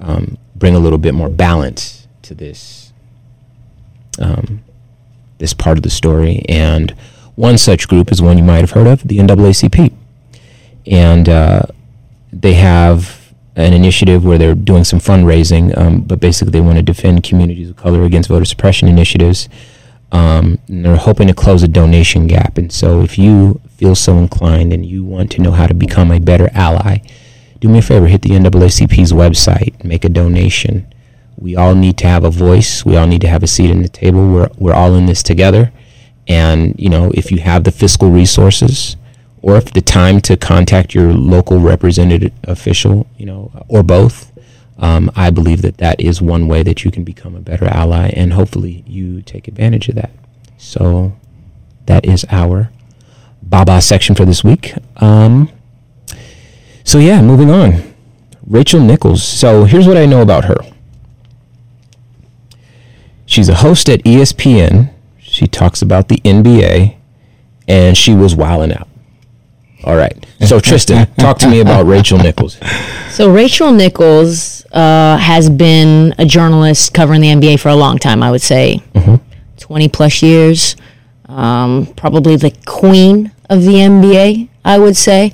[0.00, 2.92] um, bring a little bit more balance to this
[4.20, 4.62] um,
[5.38, 6.44] this part of the story.
[6.48, 6.90] And
[7.36, 9.92] one such group is one you might have heard of, the NAACP,
[10.86, 11.62] and uh,
[12.32, 16.82] they have an initiative where they're doing some fundraising, um, but basically they want to
[16.82, 19.48] defend communities of color against voter suppression initiatives.
[20.12, 22.56] Um, they're hoping to close a donation gap.
[22.56, 26.10] And so, if you feel so inclined and you want to know how to become
[26.10, 26.98] a better ally,
[27.60, 30.86] do me a favor, hit the NAACP's website, make a donation.
[31.36, 32.84] We all need to have a voice.
[32.84, 34.32] We all need to have a seat in the table.
[34.32, 35.72] We're, we're all in this together.
[36.26, 38.96] And, you know, if you have the fiscal resources
[39.42, 44.32] or if the time to contact your local representative official, you know, or both,
[44.78, 48.08] um, I believe that that is one way that you can become a better ally.
[48.08, 50.10] And hopefully you take advantage of that.
[50.56, 51.16] So
[51.86, 52.70] that is our
[53.42, 54.74] Baba section for this week.
[54.96, 55.50] Um,
[56.84, 57.94] so yeah, moving on.
[58.46, 59.22] Rachel Nichols.
[59.22, 60.56] So here's what I know about her.
[63.26, 64.90] She's a host at ESPN.
[65.20, 66.96] She talks about the NBA,
[67.68, 68.87] and she was wilding out.
[69.84, 70.26] All right.
[70.46, 72.58] So Tristan, talk to me about Rachel Nichols.
[73.10, 78.22] So Rachel Nichols uh, has been a journalist covering the NBA for a long time.
[78.22, 78.82] I would say
[79.56, 80.76] twenty plus years.
[81.26, 84.48] Um, probably the queen of the NBA.
[84.64, 85.32] I would say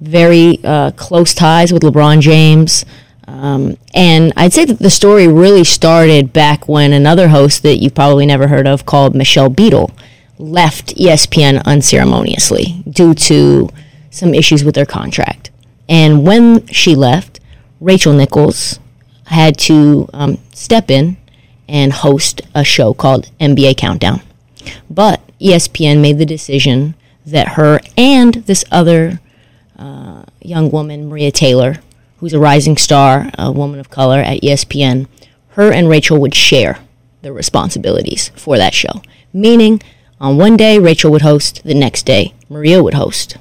[0.00, 2.84] very uh, close ties with LeBron James.
[3.28, 7.94] Um, and I'd say that the story really started back when another host that you've
[7.94, 9.90] probably never heard of, called Michelle Beadle,
[10.38, 13.68] left ESPN unceremoniously due to
[14.16, 15.50] some issues with her contract.
[15.88, 17.40] And when she left,
[17.80, 18.80] Rachel Nichols
[19.26, 21.16] had to um, step in
[21.68, 24.22] and host a show called NBA Countdown.
[24.88, 29.20] But ESPN made the decision that her and this other
[29.78, 31.80] uh, young woman, Maria Taylor,
[32.18, 35.06] who's a rising star, a woman of color at ESPN,
[35.50, 36.78] her and Rachel would share
[37.22, 39.02] the responsibilities for that show.
[39.32, 39.82] Meaning,
[40.20, 43.36] on one day, Rachel would host, the next day, Maria would host.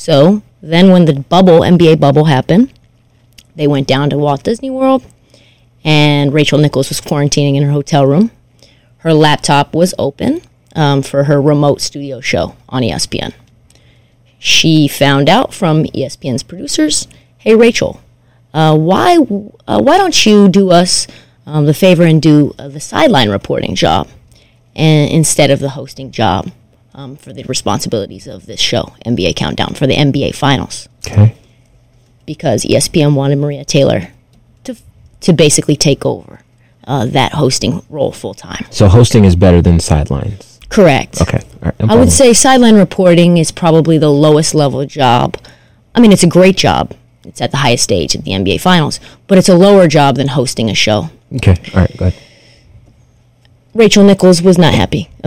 [0.00, 2.72] So then, when the bubble, NBA bubble happened,
[3.54, 5.04] they went down to Walt Disney World,
[5.84, 8.30] and Rachel Nichols was quarantining in her hotel room.
[9.00, 10.40] Her laptop was open
[10.74, 13.34] um, for her remote studio show on ESPN.
[14.38, 18.00] she found out from ESPN's producers, "Hey Rachel,
[18.54, 21.08] uh, why uh, why don't you do us
[21.44, 24.08] um, the favor and do uh, the sideline reporting job,
[24.74, 26.50] and instead of the hosting job
[26.94, 31.34] um, for the responsibilities of this show, NBA Countdown for the NBA Finals, Okay.
[32.26, 34.08] because ESPN wanted Maria Taylor
[34.64, 34.76] to
[35.20, 36.40] to basically take over
[36.86, 38.66] uh, that hosting role full time.
[38.70, 40.58] So hosting is better than sidelines.
[40.68, 41.20] Correct.
[41.20, 41.40] Okay.
[41.60, 45.36] Right, no I would say sideline reporting is probably the lowest level job.
[45.94, 46.94] I mean, it's a great job.
[47.24, 50.28] It's at the highest stage at the NBA Finals, but it's a lower job than
[50.28, 51.10] hosting a show.
[51.36, 51.56] Okay.
[51.74, 51.96] All right.
[51.96, 52.22] Go ahead.
[53.74, 55.10] Rachel Nichols was not happy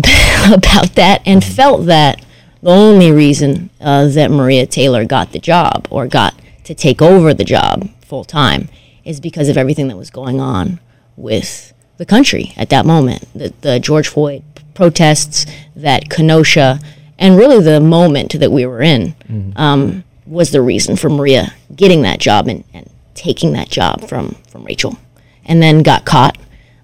[0.52, 2.24] about that and felt that
[2.62, 7.34] the only reason uh, that Maria Taylor got the job or got to take over
[7.34, 8.70] the job full time
[9.04, 10.80] is because of everything that was going on
[11.18, 13.28] with the country at that moment.
[13.34, 16.80] The, the George Floyd protests, that Kenosha,
[17.20, 19.16] and really the moment that we were in
[19.56, 24.36] um, was the reason for Maria getting that job and, and taking that job from,
[24.50, 24.98] from Rachel.
[25.46, 26.38] And then got caught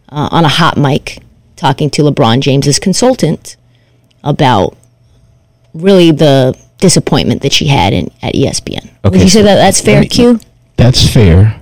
[0.09, 1.19] uh, on a hot mic
[1.59, 3.57] talking to LeBron James's consultant
[4.23, 4.75] about
[5.73, 8.83] really the disappointment that she had in at ESPN.
[9.03, 10.39] Would Okay, you say that that's fair, me- Q?
[10.77, 11.59] That's fair.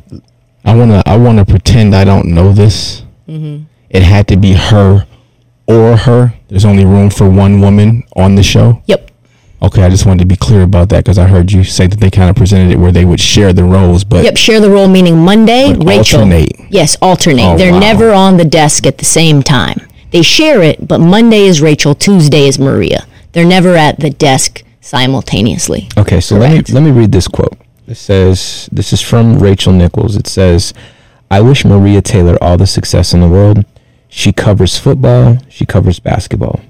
[0.64, 3.02] I wanna I wanna pretend I don't know this.
[3.28, 3.64] Mm-hmm.
[3.90, 5.06] It had to be her
[5.66, 6.34] or her.
[6.50, 8.82] There's only room for one woman on the show.
[8.86, 9.12] Yep.
[9.60, 12.00] Okay, I just wanted to be clear about that because I heard you say that
[12.00, 14.38] they kind of presented it where they would share the roles, but Yep.
[14.38, 16.20] Share the role, meaning Monday, Rachel.
[16.20, 16.52] alternate.
[16.70, 17.44] Yes, alternate.
[17.44, 17.80] Oh, They're wow.
[17.80, 19.87] never on the desk at the same time.
[20.12, 23.06] They share it, but Monday is Rachel, Tuesday is Maria.
[23.34, 25.90] They're never at the desk simultaneously.
[25.98, 26.54] Okay, so Correct.
[26.54, 27.58] let me let me read this quote.
[27.88, 30.16] It says this is from Rachel Nichols.
[30.16, 30.74] It says,
[31.30, 33.66] "I wish Maria Taylor all the success in the world.
[34.10, 36.62] She covers football, she covers basketball.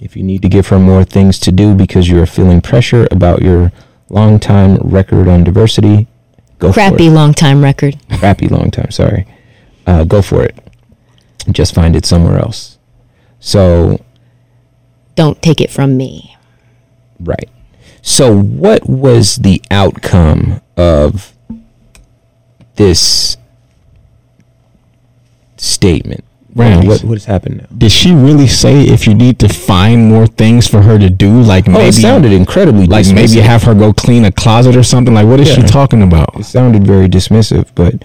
[0.00, 3.06] If you need to give her more things to do because you are feeling pressure
[3.10, 3.72] about your
[4.08, 6.06] long time record on diversity,
[6.58, 7.14] go Crappy for it.
[7.14, 7.96] long time record.
[8.18, 9.26] Crappy long time, sorry.
[9.86, 10.56] Uh, go for it.
[11.50, 12.75] Just find it somewhere else."
[13.46, 14.00] So
[15.14, 16.36] Don't take it from me.
[17.20, 17.48] Right.
[18.02, 21.32] So, what was the outcome of
[22.74, 23.36] this
[25.56, 26.24] statement?
[26.56, 26.86] Rams.
[26.86, 27.66] What, what has happened now?
[27.76, 31.40] did she really say if you need to find more things for her to do,
[31.42, 34.82] like Oh, maybe it sounded incredibly like maybe have her go clean a closet or
[34.82, 35.14] something?
[35.14, 36.34] Like what is she talking about?
[36.34, 38.04] It sounded very dismissive, but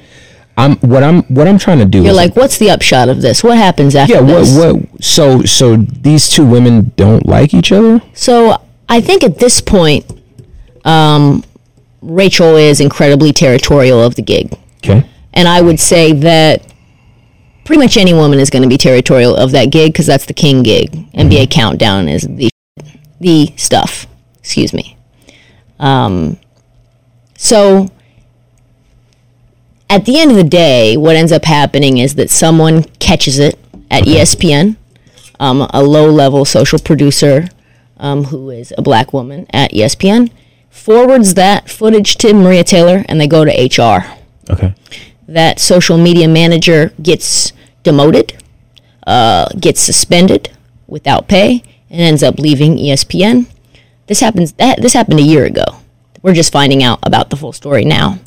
[0.57, 1.99] I'm what I'm what I'm trying to do.
[1.99, 3.43] You're is like, what's the upshot of this?
[3.43, 4.21] What happens after yeah.
[4.21, 4.57] What this?
[4.57, 5.03] what?
[5.03, 8.01] So so these two women don't like each other.
[8.13, 10.05] So I think at this point,
[10.83, 11.43] um,
[12.01, 14.57] Rachel is incredibly territorial of the gig.
[14.77, 15.07] Okay.
[15.33, 16.71] And I would say that
[17.63, 20.33] pretty much any woman is going to be territorial of that gig because that's the
[20.33, 20.91] king gig.
[21.13, 22.49] NBA Countdown is the
[23.19, 24.07] the stuff.
[24.39, 24.97] Excuse me.
[25.79, 26.37] Um,
[27.37, 27.89] so
[29.91, 33.59] at the end of the day, what ends up happening is that someone catches it
[33.89, 34.77] at ESPN,
[35.39, 37.49] um, a low level social producer
[37.97, 40.31] um, who is a black woman at ESPN,
[40.69, 44.05] forwards that footage to Maria Taylor and they go to HR
[44.49, 44.73] Okay.
[45.27, 47.51] that social media manager gets
[47.83, 48.41] demoted,
[49.05, 50.49] uh, gets suspended
[50.87, 53.45] without pay, and ends up leaving ESPN.
[54.07, 54.53] This happens.
[54.53, 55.63] That this happened a year ago.
[56.21, 58.19] We're just finding out about the full story now,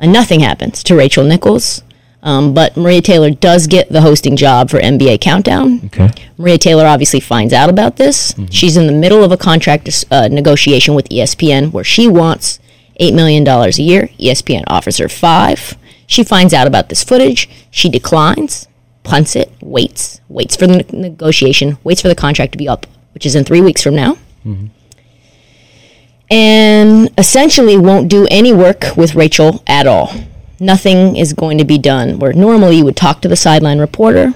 [0.00, 1.82] and nothing happens to Rachel Nichols.
[2.22, 5.80] Um, but Maria Taylor does get the hosting job for NBA Countdown.
[5.86, 6.10] Okay.
[6.36, 8.34] Maria Taylor obviously finds out about this.
[8.50, 12.58] She's in the middle of a contract uh, negotiation with ESPN where she wants
[13.00, 14.08] $8 million a year.
[14.18, 15.78] ESPN offers her five.
[16.06, 17.48] She finds out about this footage.
[17.70, 18.68] She declines,
[19.02, 22.86] punts it, waits, waits for the ne- negotiation, waits for the contract to be up,
[23.14, 24.18] which is in three weeks from now.
[26.30, 30.12] And essentially won't do any work with Rachel at all.
[30.60, 32.18] Nothing is going to be done.
[32.18, 34.32] Where normally you would talk to the sideline reporter,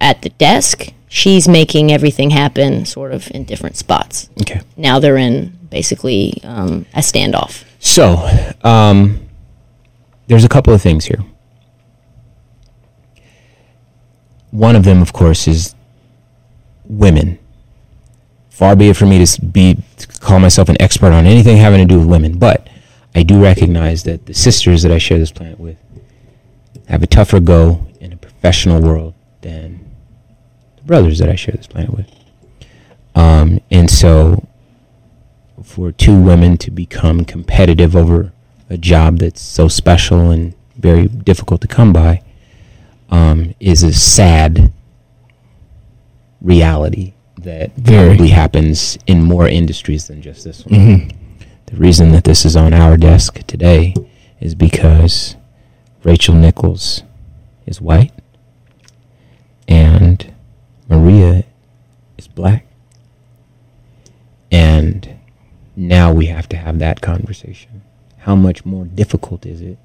[0.00, 0.92] at the desk.
[1.08, 4.30] She's making everything happen sort of in different spots.
[4.40, 4.62] Okay.
[4.76, 7.64] Now they're in basically um, a standoff.
[7.78, 8.28] So,
[8.62, 9.28] um,
[10.26, 11.22] there's a couple of things here.
[14.50, 15.74] One of them, of course, is
[16.84, 17.38] women.
[18.52, 21.78] Far be it from me to be to call myself an expert on anything having
[21.78, 22.68] to do with women, but
[23.14, 25.78] I do recognize that the sisters that I share this planet with
[26.86, 29.90] have a tougher go in a professional world than
[30.76, 32.10] the brothers that I share this planet with.
[33.14, 34.46] Um, and so,
[35.62, 38.32] for two women to become competitive over
[38.68, 42.20] a job that's so special and very difficult to come by
[43.08, 44.70] um, is a sad
[46.42, 48.08] reality that Very.
[48.08, 51.10] probably happens in more industries than just this one.
[51.66, 53.94] The reason that this is on our desk today
[54.40, 55.36] is because
[56.04, 57.02] Rachel Nichols
[57.64, 58.12] is white
[59.66, 60.34] and
[60.88, 61.44] Maria
[62.18, 62.66] is black.
[64.50, 65.18] And
[65.74, 67.82] now we have to have that conversation.
[68.18, 69.78] How much more difficult is it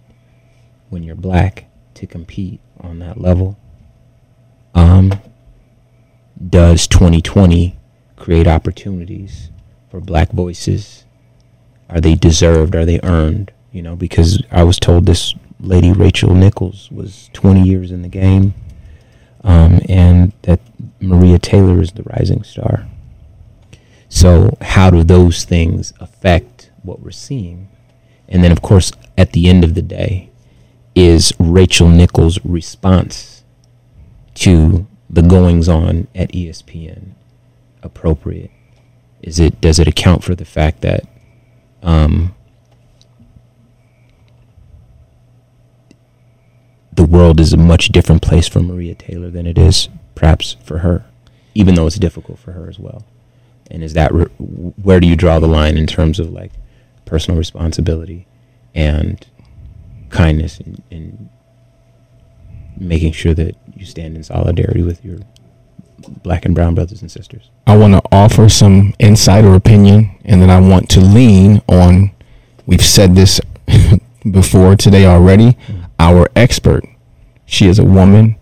[0.90, 3.58] when you're black to compete on that level?
[4.76, 5.14] Um,
[6.50, 7.78] does 2020
[8.16, 9.50] create opportunities
[9.90, 11.06] for black voices?
[11.90, 12.76] Are they deserved?
[12.76, 13.52] Are they earned?
[13.72, 18.08] You know, because I was told this lady, Rachel Nichols, was 20 years in the
[18.08, 18.54] game,
[19.44, 20.60] um, and that
[21.00, 22.88] Maria Taylor is the rising star.
[24.10, 27.70] So, how do those things affect what we're seeing?
[28.30, 30.30] And then, of course, at the end of the day,
[30.96, 33.44] is Rachel Nichols' response
[34.36, 37.12] to the goings on at ESPN
[37.82, 38.52] appropriate?
[39.22, 41.06] Is it does it account for the fact that
[41.82, 42.36] um,
[46.94, 50.80] the world is a much different place for Maria Taylor than it is perhaps for
[50.80, 51.06] her,
[51.56, 53.06] even though it's difficult for her as well?
[53.70, 56.52] And is that re- where do you draw the line in terms of like
[57.06, 58.28] personal responsibility
[58.76, 59.26] and
[60.10, 61.30] kindness and, and
[62.80, 65.20] making sure that you stand in solidarity with your
[66.24, 67.50] black and brown brothers and sisters?
[67.66, 72.12] I want to offer some insight or opinion, and then I want to lean on.
[72.66, 73.40] We've said this
[74.32, 75.58] before today already.
[76.00, 76.84] Our expert,
[77.46, 78.36] she is a woman,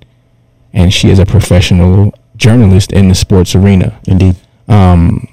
[0.74, 4.00] and she is a professional journalist in the sports arena.
[4.08, 4.36] Indeed.
[4.68, 5.28] Um,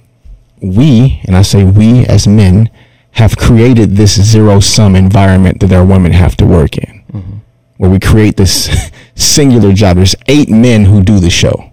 [0.60, 2.70] we, and I say we as men,
[3.12, 7.36] have created this zero sum environment that our women have to work in, Mm-hmm.
[7.82, 8.70] Where we create this
[9.16, 9.96] singular job.
[9.96, 11.72] There's eight men who do the show.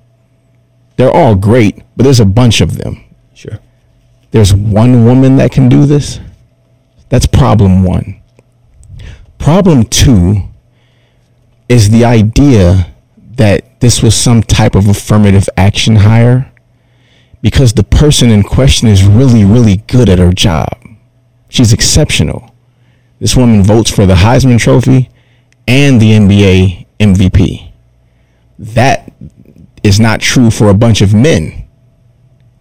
[0.96, 3.04] They're all great, but there's a bunch of them.
[3.36, 3.60] Sure.
[4.32, 6.20] There's one woman that can do this.
[7.10, 8.20] That's problem one.
[9.38, 10.50] Problem two
[11.70, 12.92] is the idea
[13.36, 16.52] that this was some type of affirmative action hire
[17.44, 20.76] because the person in question is really, really good at her job.
[21.50, 22.56] She's exceptional.
[23.20, 25.12] This woman votes for the Heisman Trophy
[25.70, 27.72] and the NBA MVP.
[28.58, 29.14] That
[29.84, 31.68] is not true for a bunch of men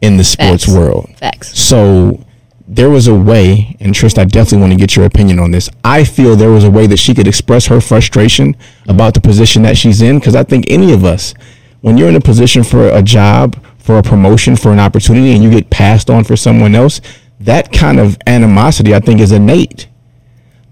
[0.00, 0.76] in the sports Facts.
[0.76, 1.10] world.
[1.16, 1.58] Facts.
[1.58, 2.24] So
[2.68, 5.70] there was a way, and Trist, I definitely want to get your opinion on this.
[5.82, 8.54] I feel there was a way that she could express her frustration
[8.86, 11.32] about the position that she's in, because I think any of us,
[11.80, 15.42] when you're in a position for a job, for a promotion, for an opportunity, and
[15.42, 17.00] you get passed on for someone else,
[17.40, 19.88] that kind of animosity, I think, is innate.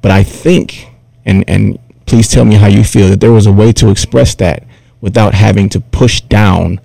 [0.02, 0.88] But I think,
[1.24, 4.34] and and please tell me how you feel, that there was a way to express
[4.36, 4.64] that
[5.00, 6.80] without having to push down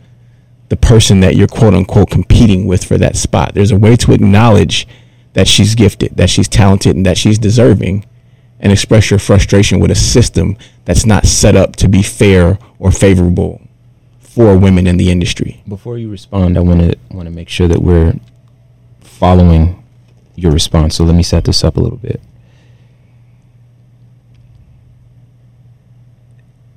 [0.70, 3.54] the person that you're quote unquote competing with for that spot.
[3.54, 4.88] There's a way to acknowledge
[5.34, 8.06] that she's gifted, that she's talented, and that she's deserving,
[8.60, 12.92] and express your frustration with a system that's not set up to be fair or
[12.92, 13.62] favorable
[14.20, 15.62] for women in the industry.
[15.68, 18.14] Before you respond, I want to want to make sure that we're
[19.02, 19.84] following
[20.36, 20.96] your response.
[20.96, 22.22] So let me set this up a little bit.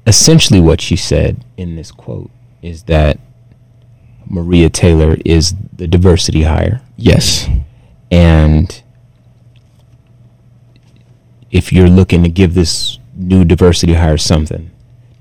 [0.06, 2.30] Essentially, what she said in this quote
[2.62, 3.18] is that
[4.26, 7.48] Maria Taylor is the diversity hire, Yes.
[8.10, 8.82] and
[11.50, 14.70] if you're looking to give this new diversity hire something,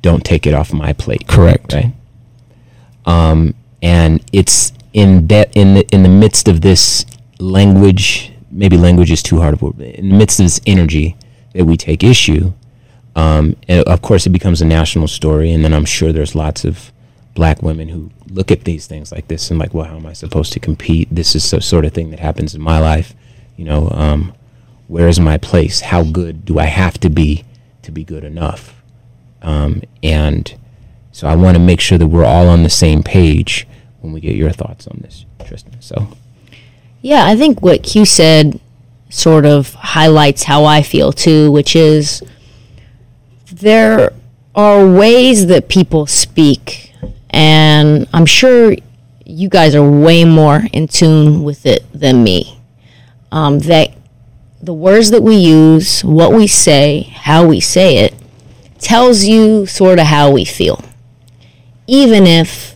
[0.01, 1.27] don't take it off my plate.
[1.27, 1.73] Correct.
[1.73, 1.93] Right.
[3.05, 7.05] Um, and it's in that in the in the midst of this
[7.39, 9.79] language, maybe language is too hard of word.
[9.81, 11.15] In the midst of this energy
[11.53, 12.53] that we take issue,
[13.15, 15.51] um, and of course, it becomes a national story.
[15.51, 16.91] And then I'm sure there's lots of
[17.35, 20.13] black women who look at these things like this and like, well, how am I
[20.13, 21.07] supposed to compete?
[21.11, 23.13] This is the sort of thing that happens in my life.
[23.57, 24.33] You know, um,
[24.87, 25.81] where is my place?
[25.81, 27.43] How good do I have to be
[27.83, 28.81] to be good enough?
[29.41, 30.53] Um, and
[31.11, 33.67] so I want to make sure that we're all on the same page
[34.01, 35.81] when we get your thoughts on this, Tristan.
[35.81, 36.07] So
[37.01, 38.59] Yeah, I think what Q said
[39.09, 42.23] sort of highlights how I feel too, which is
[43.63, 44.13] there
[44.55, 46.93] are ways that people speak,
[47.29, 48.75] and I'm sure
[49.25, 52.59] you guys are way more in tune with it than me.
[53.31, 53.93] Um, that
[54.61, 58.13] the words that we use, what we say, how we say it,
[58.79, 60.83] tells you sort of how we feel.
[61.87, 62.75] Even if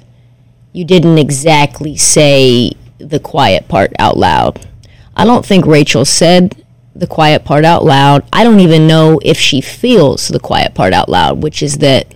[0.73, 4.67] you didn't exactly say the quiet part out loud.
[5.15, 6.63] I don't think Rachel said
[6.97, 8.27] the quiet part out loud.
[8.33, 12.13] I don't even know if she feels the quiet part out loud, which is that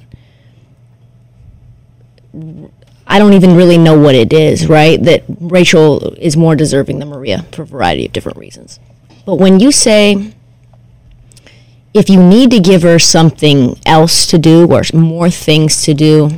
[3.05, 5.01] I don't even really know what it is, right?
[5.01, 8.79] That Rachel is more deserving than Maria for a variety of different reasons.
[9.25, 10.33] But when you say
[11.93, 16.29] if you need to give her something else to do or more things to do,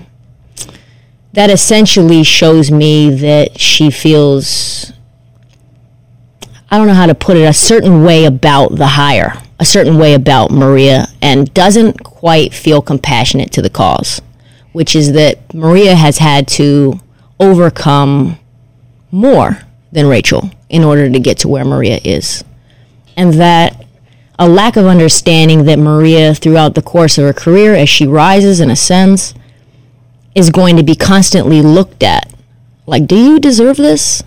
[1.34, 4.94] that essentially shows me that she feels
[6.74, 10.00] I don't know how to put it, a certain way about the hire, a certain
[10.00, 14.24] way about Maria, and doesn't quite feel compassionate to the cause,
[14.72, 17.00] which is that Maria has had to
[17.40, 18.40] overcome
[19.12, 19.60] more
[19.92, 22.44] than Rachel in order to get to where Maria is.
[23.16, 23.86] And that
[24.40, 28.60] a lack of understanding that Maria, throughout the course of her career, as she rises
[28.60, 29.36] and ascends,
[30.34, 32.34] is going to be constantly looked at.
[32.88, 34.24] Like, do you deserve this?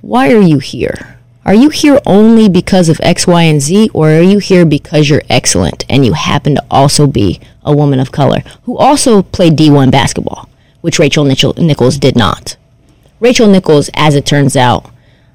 [0.00, 1.17] Why are you here?
[1.48, 5.08] Are you here only because of X, Y, and Z, or are you here because
[5.08, 9.56] you're excellent and you happen to also be a woman of color who also played
[9.56, 10.50] D1 basketball,
[10.82, 12.58] which Rachel Nichols did not?
[13.18, 14.90] Rachel Nichols, as it turns out,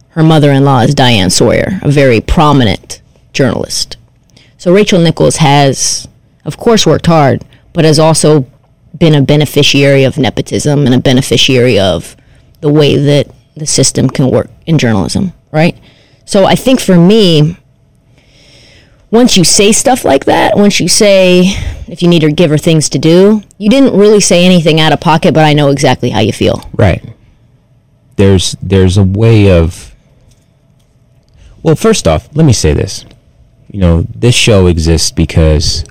[0.10, 3.02] her mother in law is Diane Sawyer, a very prominent
[3.34, 3.98] journalist.
[4.60, 6.08] So Rachel Nichols has,
[6.46, 7.44] of course, worked hard,
[7.74, 8.46] but has also
[8.96, 12.16] been a beneficiary of nepotism and a beneficiary of
[12.62, 15.76] the way that the system can work in journalism, right?
[16.26, 17.58] So I think for me,
[19.12, 21.42] once you say stuff like that, once you say
[21.88, 24.92] if you need to give her things to do, you didn't really say anything out
[24.92, 26.68] of pocket, but I know exactly how you feel.
[26.76, 27.04] Right.
[28.16, 29.94] There's there's a way of
[31.62, 33.06] Well, first off, let me say this.
[33.70, 35.84] You know, this show exists because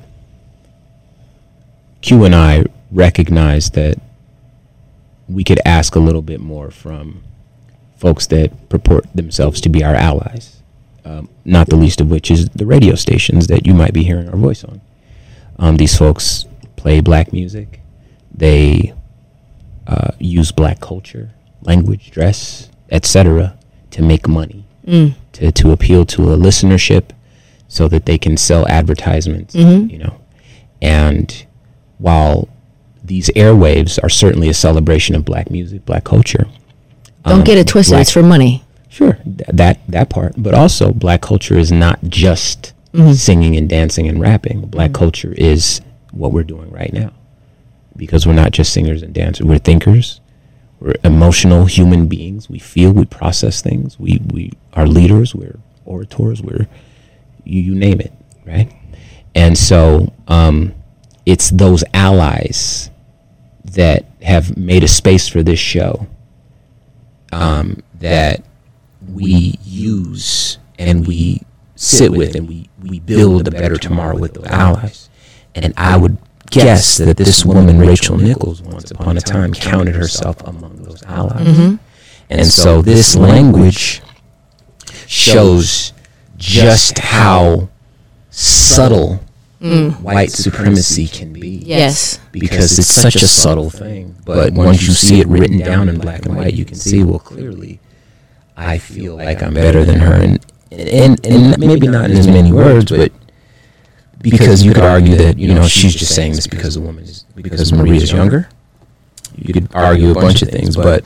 [2.00, 3.98] Q and I recognize that
[5.28, 7.22] we could ask a little bit more from
[8.02, 10.60] folks that purport themselves to be our allies,
[11.04, 14.28] um, not the least of which is the radio stations that you might be hearing
[14.28, 14.80] our voice on.
[15.60, 16.44] Um, these folks
[16.74, 17.80] play black music,
[18.34, 18.92] they
[19.86, 21.30] uh, use black culture,
[21.60, 23.56] language, dress, etc.,
[23.92, 25.14] to make money, mm.
[25.30, 27.10] to, to appeal to a listenership
[27.68, 29.88] so that they can sell advertisements, mm-hmm.
[29.88, 30.20] you know.
[30.80, 31.46] And
[31.98, 32.48] while
[33.04, 36.48] these airwaves are certainly a celebration of black music, black culture,
[37.24, 37.92] don't um, get it twisted.
[37.92, 38.64] Black, it's for money.
[38.88, 40.34] Sure, th- that that part.
[40.36, 43.12] But also, black culture is not just mm-hmm.
[43.12, 44.66] singing and dancing and rapping.
[44.66, 44.98] Black mm-hmm.
[44.98, 47.12] culture is what we're doing right now,
[47.96, 49.46] because we're not just singers and dancers.
[49.46, 50.20] We're thinkers.
[50.80, 52.50] We're emotional human beings.
[52.50, 52.92] We feel.
[52.92, 53.98] We process things.
[53.98, 55.34] We we are leaders.
[55.34, 56.42] We're orators.
[56.42, 56.66] We're
[57.44, 58.12] you, you name it,
[58.44, 58.72] right?
[59.34, 60.74] And so um,
[61.24, 62.90] it's those allies
[63.64, 66.06] that have made a space for this show
[67.32, 68.44] um, that
[69.12, 71.42] we use and we
[71.74, 75.10] sit with and we, we build a better tomorrow with those allies.
[75.54, 76.18] And I would
[76.50, 81.46] guess that this woman, Rachel Nichols, once upon a time counted herself among those allies.
[81.46, 81.76] Mm-hmm.
[82.30, 84.02] And so this language
[85.06, 85.92] shows
[86.36, 87.68] just how
[88.30, 89.20] subtle
[89.62, 90.00] mm.
[90.00, 91.62] white supremacy can be.
[91.64, 92.18] Yes.
[92.32, 94.16] Because it's such a subtle thing.
[94.24, 97.18] But once you see it written down in black and white, you can see, well,
[97.18, 97.80] clearly,
[98.56, 100.14] I feel like I'm better than her.
[100.14, 103.12] And, and, and maybe not in as many words, but
[104.20, 107.24] because you could argue that, you know, she's just saying this because the woman is,
[107.34, 108.48] because Maria's younger.
[109.34, 111.04] You could argue a bunch of things, but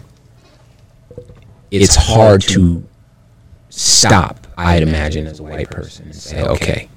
[1.70, 2.84] it's hard to
[3.68, 6.88] stop, I'd imagine, as a white person and say, okay,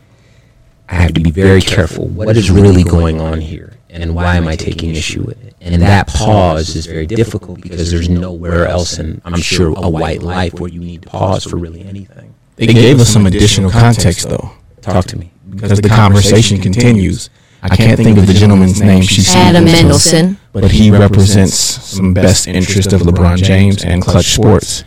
[0.89, 2.07] I have to be very careful.
[2.07, 3.73] What is really going on here?
[3.91, 5.55] And why am I taking issue with it?
[5.61, 10.23] And that pause is very difficult because there's nowhere else in, I'm sure, a white
[10.23, 12.33] life where you need to pause for really anything.
[12.55, 14.51] They gave us some additional context, though.
[14.81, 15.31] Talk to me.
[15.49, 17.29] Because the conversation continues.
[17.61, 19.03] I can't think of the gentleman's name.
[19.03, 19.55] she said.
[19.55, 20.37] Adam Mendelsohn.
[20.53, 24.83] But he represents some best interest of LeBron James and Clutch Sports.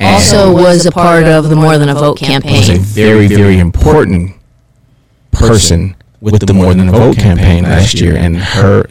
[0.00, 2.58] And also was a part of the More Than a Vote campaign.
[2.58, 4.37] Was a very, very important
[5.38, 8.86] person with the More Than a Vote campaign last year, and her.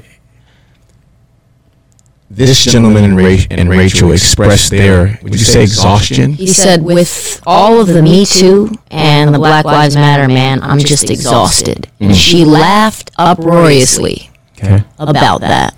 [2.30, 6.34] This gentleman and, Ra- and Rachel expressed their, would you say exhaustion?
[6.34, 10.80] He said, with all of the Me Too and the Black Lives Matter, man, I'm
[10.80, 11.84] just exhausted.
[11.94, 12.04] Mm-hmm.
[12.04, 14.84] And she laughed uproariously okay.
[15.00, 15.76] about that.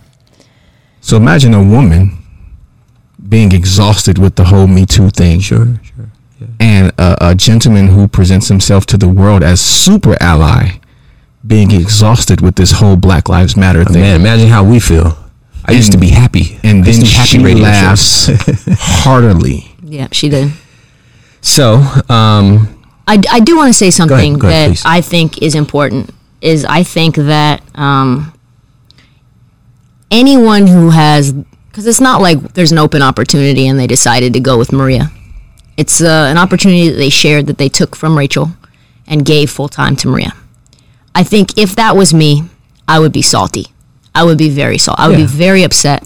[1.01, 2.17] So imagine a woman
[3.29, 5.39] being exhausted with the whole Me Too thing.
[5.39, 6.08] Sure, sure
[6.59, 10.79] and a, a, gentleman who presents himself to the world as super ally
[11.45, 14.01] being exhausted with this whole Black Lives Matter thing.
[14.01, 15.17] Man, imagine how we feel.
[15.65, 16.59] I and, used to be happy.
[16.63, 18.29] And then happy she laughs
[18.79, 19.71] heartily.
[19.83, 20.51] Yeah, she did.
[21.41, 21.75] So,
[22.09, 24.83] um, I, I do want to say something go ahead, go ahead, that please.
[24.85, 26.13] I think is important.
[26.41, 28.33] Is I think that um,
[30.11, 34.39] anyone who has, because it's not like there's an open opportunity and they decided to
[34.39, 35.11] go with Maria
[35.79, 38.51] It's uh, an opportunity that they shared that they took from Rachel
[39.07, 40.33] and gave full time to Maria.
[41.15, 42.43] I think if that was me,
[42.85, 43.67] I would be salty.
[44.13, 45.01] I would be very salty.
[45.01, 45.25] I would Yeah.
[45.25, 46.03] be very upset.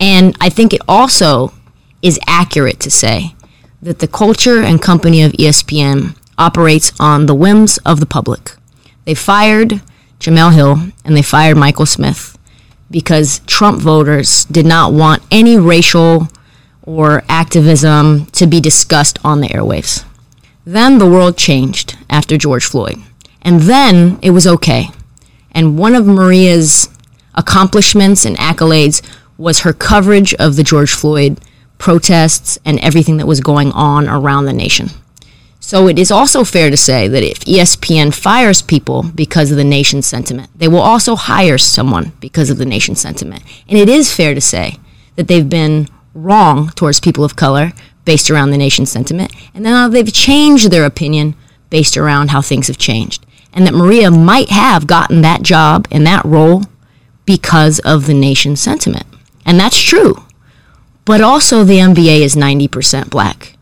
[0.00, 1.52] And I think it also
[2.02, 3.36] is accurate to say
[3.80, 8.56] that the culture and company of ESPN operates on the whims of the public.
[9.04, 9.80] They fired
[10.18, 12.36] Jemele Hill and they fired Michael Smith
[12.90, 16.28] because Trump voters did not want any racial
[16.86, 20.04] or activism to be discussed on the airwaves.
[20.64, 22.98] Then the world changed after George Floyd.
[23.42, 24.88] And then it was okay.
[25.52, 26.88] And one of Maria's
[27.34, 29.02] accomplishments and accolades
[29.36, 31.40] was her coverage of the George Floyd
[31.78, 34.88] protests and everything that was going on around the nation.
[35.60, 39.64] So it is also fair to say that if ESPN fires people because of the
[39.64, 43.42] nation's sentiment, they will also hire someone because of the nation's sentiment.
[43.68, 44.76] And it is fair to say
[45.16, 47.72] that they've been wrong towards people of color
[48.04, 51.34] based around the nation's sentiment, and now they've changed their opinion
[51.70, 53.26] based around how things have changed.
[53.52, 56.64] And that Maria might have gotten that job and that role
[57.24, 59.06] because of the nation's sentiment.
[59.46, 60.24] And that's true.
[61.04, 63.56] But also, the NBA is 90% black.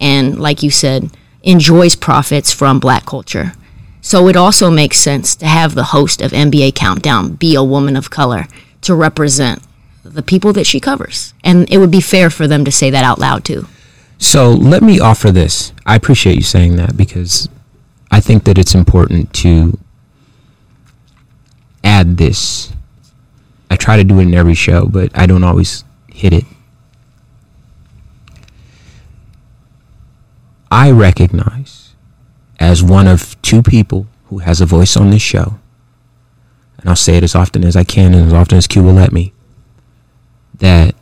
[0.00, 1.10] And like you said,
[1.42, 3.52] enjoys profits from black culture.
[4.00, 7.96] So it also makes sense to have the host of NBA Countdown be a woman
[7.96, 8.46] of color
[8.82, 9.62] to represent
[10.02, 11.34] the people that she covers.
[11.44, 13.66] And it would be fair for them to say that out loud too.
[14.18, 15.72] So let me offer this.
[15.86, 17.48] I appreciate you saying that because
[18.10, 19.78] I think that it's important to
[21.82, 22.72] add this.
[23.70, 26.44] I try to do it in every show, but I don't always hit it.
[30.70, 31.94] I recognize
[32.58, 35.58] as one of two people who has a voice on this show,
[36.78, 38.92] and I'll say it as often as I can and as often as Q will
[38.92, 39.32] let me,
[40.60, 40.94] that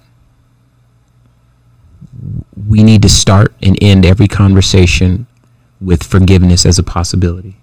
[2.67, 5.27] we need to start and end every conversation
[5.81, 7.57] with forgiveness as a possibility.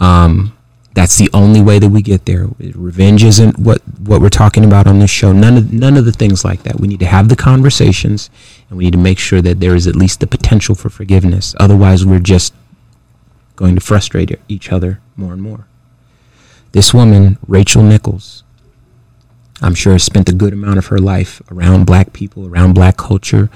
[0.00, 0.56] Um,
[0.94, 2.48] that's the only way that we get there.
[2.58, 5.32] Revenge isn't what what we're talking about on this show.
[5.32, 6.80] None of none of the things like that.
[6.80, 8.30] We need to have the conversations,
[8.68, 11.54] and we need to make sure that there is at least the potential for forgiveness.
[11.60, 12.54] Otherwise, we're just
[13.54, 15.66] going to frustrate each other more and more.
[16.72, 18.42] This woman, Rachel Nichols,
[19.60, 22.96] I'm sure has spent a good amount of her life around black people, around black
[22.96, 23.50] culture.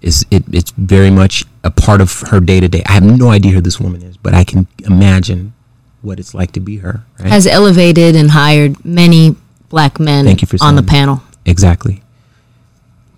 [0.00, 2.82] Is it, it's very much a part of her day to day.
[2.86, 5.52] I have no idea who this woman is, but I can imagine
[6.00, 7.04] what it's like to be her.
[7.20, 7.28] Right?
[7.28, 9.36] Has elevated and hired many
[9.68, 10.90] black men Thank you for on the that.
[10.90, 11.22] panel.
[11.44, 12.02] exactly.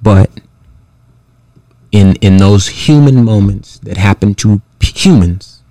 [0.03, 0.31] But
[1.93, 5.63] in in those human moments that happen to humans,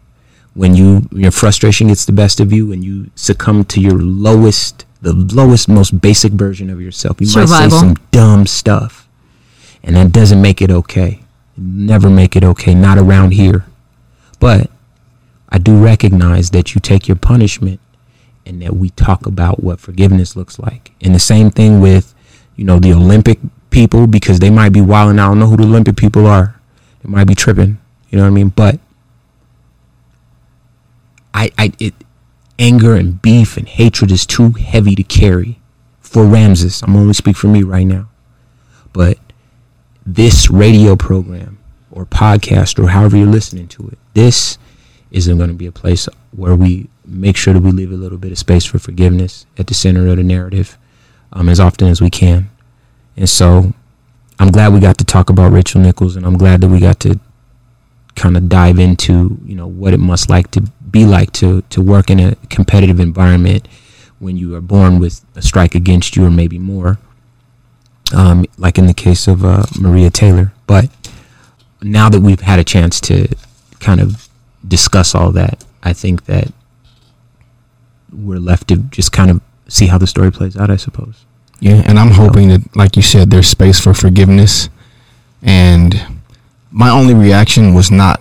[0.55, 4.85] when you your frustration gets the best of you and you succumb to your lowest,
[5.03, 9.07] the lowest, most basic version of yourself, you might say some dumb stuff,
[9.83, 11.19] and that doesn't make it okay.
[11.57, 12.73] Never make it okay.
[12.73, 13.65] Not around here.
[14.39, 14.71] But
[15.49, 17.81] I do recognize that you take your punishment
[18.45, 20.91] and that we talk about what forgiveness looks like.
[21.01, 22.15] And the same thing with,
[22.55, 23.39] you know, the Olympic
[23.69, 25.19] people because they might be wilding.
[25.19, 26.55] I don't know who the Olympic people are.
[27.03, 27.77] They might be tripping.
[28.09, 28.49] You know what I mean?
[28.49, 28.79] But
[31.33, 31.93] I, I, it,
[32.59, 35.59] anger and beef and hatred is too heavy to carry
[35.99, 36.81] for Ramses.
[36.83, 38.09] I'm only speak for me right now.
[38.91, 39.17] But
[40.05, 41.59] this radio program
[41.91, 44.57] or podcast or however you're listening to it, this
[45.11, 48.17] isn't going to be a place where we make sure that we leave a little
[48.17, 50.77] bit of space for forgiveness at the center of the narrative
[51.33, 52.49] um, as often as we can.
[53.17, 53.73] And so
[54.39, 56.99] I'm glad we got to talk about Rachel Nichols, and I'm glad that we got
[57.01, 57.19] to
[58.15, 60.63] kind of dive into you know what it must like to
[60.93, 63.67] be like to to work in a competitive environment
[64.19, 66.97] when you are born with a strike against you or maybe more
[68.13, 70.89] um, like in the case of uh, Maria Taylor but
[71.81, 73.27] now that we've had a chance to
[73.81, 74.29] kind of
[74.65, 76.53] discuss all that I think that
[78.11, 81.25] we're left to just kind of see how the story plays out I suppose
[81.63, 84.67] Yeah, and I'm hoping that, like you said, there's space for forgiveness.
[85.41, 86.19] And
[86.71, 88.19] my only reaction was not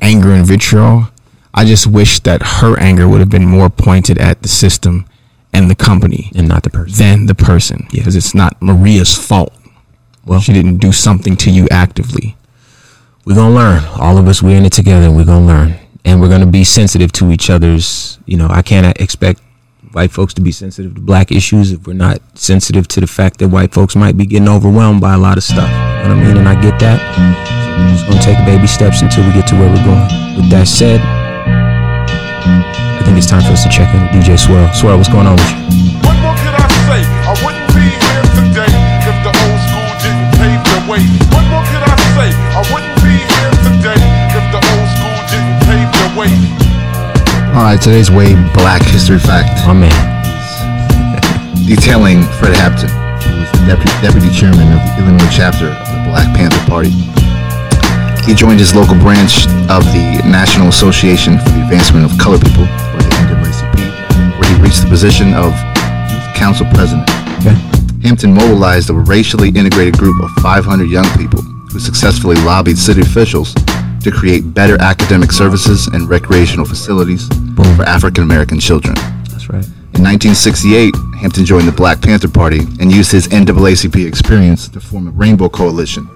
[0.00, 1.08] anger and vitriol.
[1.54, 5.06] I just wish that her anger would have been more pointed at the system
[5.52, 8.00] and the company and not the person than the person, Yeah.
[8.00, 9.52] because it's not Maria's fault.
[10.26, 12.34] Well- she didn't do something to you actively.
[13.24, 13.82] we're gonna learn.
[13.98, 15.06] All of us, we're in it together.
[15.06, 18.16] and We're gonna learn, and we're gonna be sensitive to each other's.
[18.24, 19.40] You know, I can't expect
[19.92, 23.38] white folks to be sensitive to black issues if we're not sensitive to the fact
[23.40, 25.68] that white folks might be getting overwhelmed by a lot of stuff.
[25.68, 26.36] You know what I mean?
[26.38, 26.98] And I get that.
[27.16, 30.36] So we're just gonna take baby steps until we get to where we're going.
[30.36, 31.00] With that said,
[32.48, 34.72] I think it's time for us to check in with DJ Swell.
[34.72, 35.60] Swell, what's going on with you?
[36.04, 37.00] What more could I say?
[37.04, 38.72] I wouldn't be here today
[39.04, 41.02] if the old school didn't pave the way.
[41.34, 42.28] What more could I say?
[42.32, 44.00] I wouldn't be here today
[44.32, 46.32] if the old school didn't pave the way.
[47.52, 49.66] All right, today's way black history fact.
[49.66, 49.92] My man.
[51.68, 52.88] Detailing Fred Hampton,
[53.28, 56.96] who was the deputy, deputy chairman of the Illinois chapter of the Black Panther Party.
[58.28, 62.64] He joined his local branch of the National Association for the Advancement of Colored People,
[62.64, 65.56] or the NAACP, where he reached the position of
[66.12, 67.08] youth council president.
[68.04, 73.54] Hampton mobilized a racially integrated group of 500 young people who successfully lobbied city officials
[74.02, 77.26] to create better academic services and recreational facilities
[77.56, 78.94] for African American children.
[79.32, 79.64] That's right.
[79.96, 85.08] In 1968, Hampton joined the Black Panther Party and used his NAACP experience to form
[85.08, 86.06] a rainbow coalition,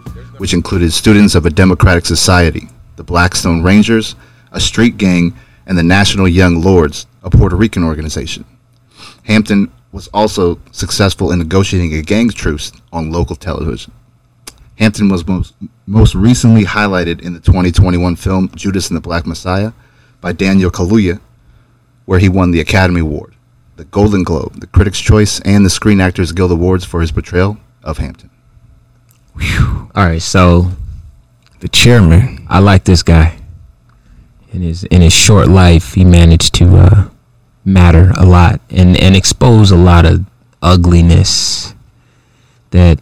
[0.43, 4.17] which included students of a democratic society, the Blackstone Rangers,
[4.51, 5.33] a street gang,
[5.67, 8.45] and the National Young Lords, a Puerto Rican organization.
[9.23, 13.93] Hampton was also successful in negotiating a gang truce on local television.
[14.81, 15.55] Hampton was most,
[15.87, 19.71] most recently highlighted in the 2021 film Judas and the Black Messiah
[20.21, 21.21] by Daniel Kaluuya,
[22.05, 23.37] where he won the Academy Award,
[23.77, 27.59] the Golden Globe, the Critics' Choice, and the Screen Actors Guild Awards for his portrayal
[27.85, 28.31] of Hampton.
[29.95, 30.71] All right, so
[31.61, 32.45] The chairman.
[32.49, 33.39] I like this guy.
[34.53, 37.09] In his in his short life, he managed to uh,
[37.65, 40.25] matter a lot and and expose a lot of
[40.61, 41.75] ugliness
[42.71, 43.01] that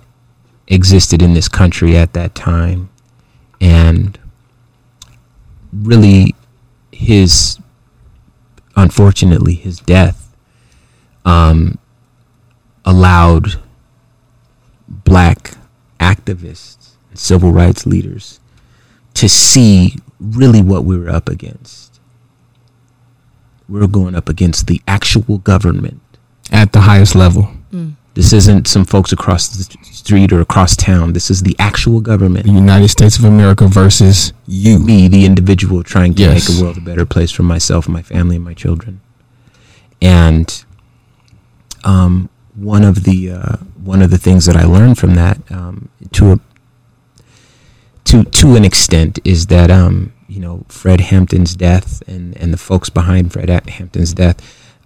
[0.68, 2.90] existed in this country at that time,
[3.60, 4.18] and
[5.72, 6.34] really
[6.92, 7.58] his
[8.76, 10.34] unfortunately his death
[11.24, 11.78] um,
[12.84, 13.60] allowed
[14.88, 15.52] black
[16.00, 18.40] activists and civil rights leaders
[19.14, 22.00] to see really what we were up against.
[23.68, 26.00] We're going up against the actual government.
[26.50, 27.50] At the highest level.
[28.14, 31.12] This isn't some folks across the street or across town.
[31.12, 32.44] This is the actual government.
[32.44, 34.80] The United States of America versus you.
[34.80, 36.48] Me, the individual, trying to Yes.
[36.50, 39.00] make a world a better place for myself, my family, and my children.
[40.02, 40.64] And
[41.84, 43.56] um, one of the uh,
[43.90, 46.40] one of the things that I learned from that, um, to a
[48.04, 52.56] to to an extent, is that um, you know Fred Hampton's death and and the
[52.56, 54.38] folks behind Fred Hampton's death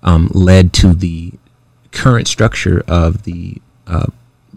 [0.02, 1.34] um, led to the
[1.92, 4.06] current structure of the uh,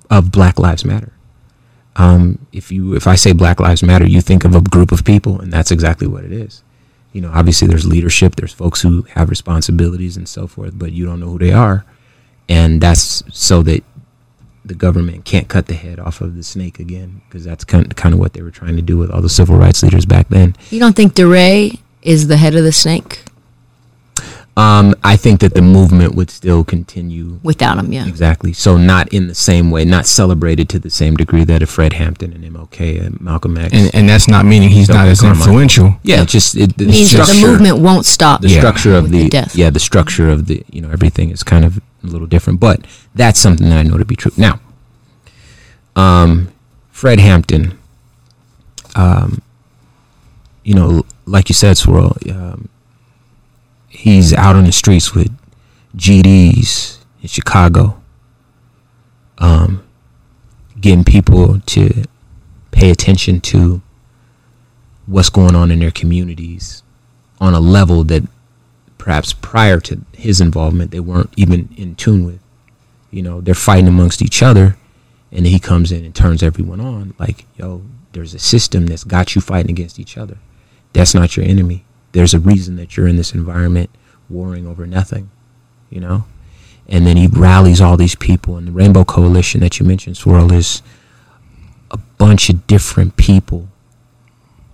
[0.09, 1.11] of Black Lives Matter.
[1.97, 5.03] Um, if you if I say Black Lives Matter, you think of a group of
[5.03, 6.63] people, and that's exactly what it is.
[7.11, 11.05] You know, obviously there's leadership, there's folks who have responsibilities and so forth, but you
[11.05, 11.83] don't know who they are,
[12.47, 13.83] and that's so that
[14.67, 18.13] the government can't cut the head off of the snake again, because that's kind kind
[18.13, 20.55] of what they were trying to do with all the civil rights leaders back then.
[20.69, 23.23] You don't think DeRay is the head of the snake
[24.57, 27.93] Um, I think that the movement would still continue without him?
[27.93, 28.07] Yeah.
[28.07, 28.53] Exactly.
[28.53, 31.93] So not in the same way, not celebrated to the same degree that a Fred
[31.93, 33.71] Hampton and MLK and Malcolm X.
[33.71, 35.99] And, and that's not meaning he's not as influential.
[36.01, 38.41] yeah, it's just it, the means that the movement won't stop.
[38.41, 39.55] the structure of the, the death.
[39.55, 42.85] yeah, the structure of the you know everything is kind of a little different, but
[43.13, 44.31] that's something that I know to be true.
[44.37, 44.59] Now,
[45.95, 46.51] um,
[46.91, 47.77] Fred Hampton,
[48.95, 49.41] um,
[50.63, 52.69] you know, like you said, Swirl, um,
[53.87, 55.35] he's out on the streets with
[55.95, 58.01] GDs in Chicago,
[59.39, 59.83] um,
[60.79, 62.03] getting people to
[62.71, 63.81] pay attention to
[65.05, 66.83] what's going on in their communities
[67.39, 68.23] on a level that
[69.07, 72.41] perhaps prior to his involvement they weren't even in tune with.
[73.09, 74.75] You know, they're fighting amongst each other,
[75.31, 77.13] and he comes in and turns everyone on.
[77.17, 80.39] Like, yo, there's a system that's got you fighting against each other.
[80.91, 81.85] That's not your enemy.
[82.11, 83.89] There's a reason that you're in this environment
[84.29, 85.31] warring over nothing,
[85.89, 86.25] you know?
[86.89, 90.51] And then he rallies all these people, and the Rainbow Coalition that you mentioned, Swirl,
[90.51, 90.81] is
[91.91, 93.69] a bunch of different people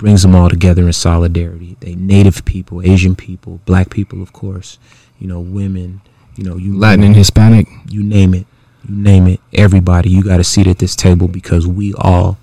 [0.04, 1.78] brings them all together in solidarity.
[1.80, 4.78] They native people, Asian people, black people, of course,
[5.18, 6.02] you know, women,
[6.36, 7.70] you know, you Latin and Hispanic.
[7.88, 8.46] you name it,
[8.86, 12.38] you name it, everybody, you got a seat at this table because we all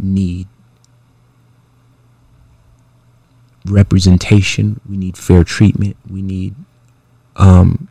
[0.00, 0.48] need
[3.66, 4.80] representation.
[4.90, 5.96] We need fair treatment.
[6.10, 6.56] We need
[7.36, 7.86] um,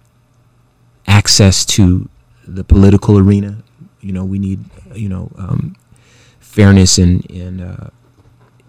[1.07, 2.09] access to
[2.45, 3.63] the political arena.
[4.01, 5.77] You know, we need you know um,
[6.41, 7.87] fairness and and uh,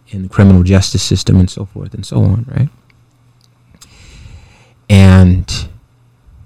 [0.08, 2.68] in the criminal justice system and so forth and so on, right?
[4.88, 5.68] And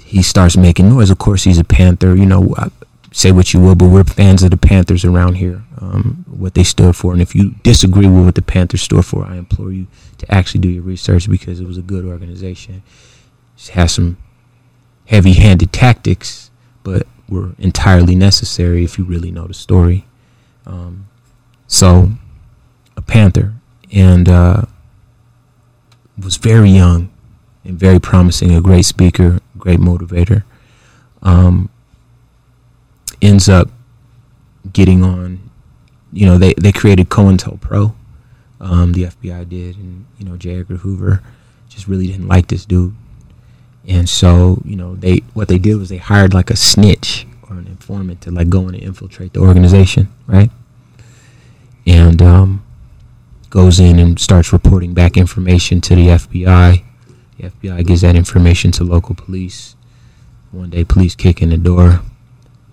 [0.03, 1.11] he starts making noise.
[1.11, 2.17] Of course, he's a Panther.
[2.17, 2.69] You know, uh,
[3.13, 5.63] say what you will, but we're fans of the Panthers around here.
[5.81, 9.25] Um, what they stood for, and if you disagree with what the Panthers stood for,
[9.25, 9.87] I implore you
[10.19, 12.83] to actually do your research because it was a good organization.
[13.57, 14.17] It has some
[15.07, 16.51] heavy-handed tactics,
[16.83, 20.07] but were entirely necessary if you really know the story.
[20.67, 21.09] Um,
[21.67, 22.13] so,
[22.99, 23.55] a Panther,
[23.93, 24.63] and uh,
[26.23, 27.11] was very young
[27.65, 30.43] and very promising, a great speaker, great motivator.
[31.23, 31.71] Um,
[33.23, 33.71] ends up
[34.73, 35.51] getting on,
[36.13, 37.95] you know, they, they created COINTELPRO,
[38.61, 40.59] um, the FBI did, and, you know, J.
[40.59, 41.23] Edgar Hoover
[41.69, 42.95] just really didn't like this dude.
[43.87, 47.57] And so, you know, they what they did was they hired like a snitch or
[47.57, 50.51] an informant to like go in and infiltrate the organization, right?
[51.87, 52.65] And um,
[53.51, 56.85] goes in and starts reporting back information to the FBI.
[57.39, 59.77] The FBI gives that information to local police.
[60.51, 62.01] One day, police kick in the door,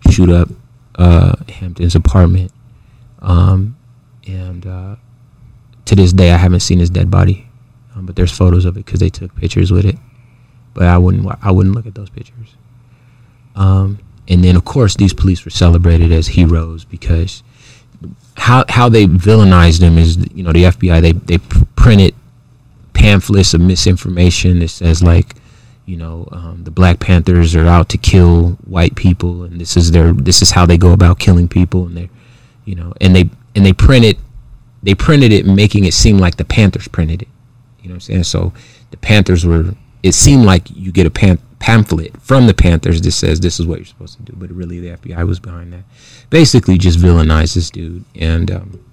[0.10, 0.50] shoot up
[0.96, 2.52] uh, Hampton's apartment,
[3.22, 3.76] um,
[4.28, 4.96] and uh,
[5.86, 7.48] to this day, I haven't seen his dead body,
[7.96, 9.98] um, but there's photos of it because they took pictures with it.
[10.74, 12.56] But I wouldn't, I wouldn't look at those pictures.
[13.56, 17.44] Um, and then, of course, these police were celebrated as heroes because
[18.38, 21.38] how how they villainized them is you know the FBI they they
[21.76, 22.14] printed
[22.94, 25.36] pamphlets of misinformation that says like
[25.86, 29.92] you know um, the Black Panthers are out to kill white people and this is
[29.92, 32.10] their this is how they go about killing people and they
[32.66, 34.18] you know and they and they printed
[34.84, 37.28] they printed it making it seem like the Panthers printed it.
[37.82, 38.24] You know what I'm saying?
[38.26, 38.54] So
[38.92, 39.74] the Panthers were
[40.04, 43.66] it seemed like you get a pan- pamphlet from the Panthers that says this is
[43.66, 45.84] what you're supposed to do but really the FBI was behind that
[46.30, 48.86] basically just villainized this dude and um,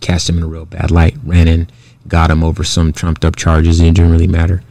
[0.00, 1.16] cast him in a real bad light.
[1.24, 1.68] Ran in,
[2.08, 3.80] got him over some trumped up charges.
[3.80, 4.62] It didn't really matter,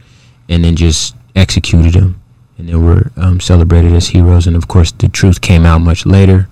[0.48, 2.20] and then just executed him.
[2.58, 4.46] And they were um, celebrated as heroes.
[4.46, 6.48] And of course, the truth came out much later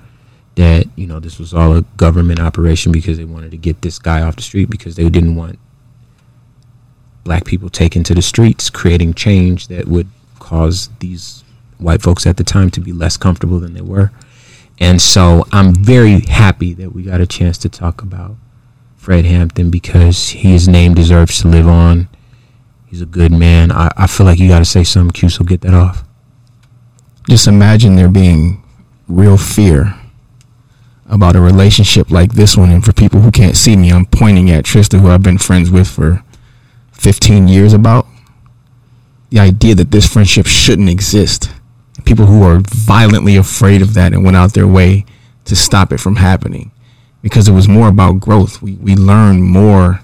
[0.55, 3.99] that you know this was all a government operation because they wanted to get this
[3.99, 5.59] guy off the street because they didn't want
[7.24, 10.09] black people taken to the streets, creating change that would
[10.49, 11.44] cause these
[11.76, 14.11] white folks at the time to be less comfortable than they were.
[14.80, 18.36] And so I'm very happy that we got a chance to talk about
[18.96, 22.09] Fred Hampton because his name deserves to live on.
[22.86, 23.70] He's a good man.
[23.70, 26.05] I, I feel like you got to say something, Q, so get that off.
[27.28, 28.64] Just imagine there being
[29.07, 29.94] real fear
[31.11, 32.70] about a relationship like this one.
[32.70, 35.70] And for people who can't see me, I'm pointing at Trista, who I've been friends
[35.70, 36.22] with for
[36.92, 38.07] 15 years about.
[39.31, 41.51] The idea that this friendship shouldn't exist
[42.05, 45.05] people who are violently afraid of that and went out their way
[45.45, 46.70] to stop it from happening
[47.22, 48.62] because it was more about growth.
[48.62, 50.01] We, we learn more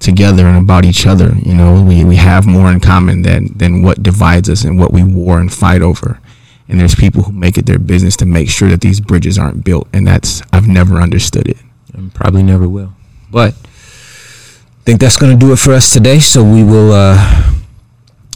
[0.00, 1.34] together and about each other.
[1.42, 4.92] You know, we, we have more in common than, than what divides us and what
[4.92, 6.20] we war and fight over.
[6.68, 9.64] And there's people who make it their business to make sure that these bridges aren't
[9.64, 9.86] built.
[9.92, 11.58] And that's, I've never understood it.
[11.92, 12.94] And probably never will.
[13.30, 16.18] But I think that's going to do it for us today.
[16.18, 17.52] So we will uh,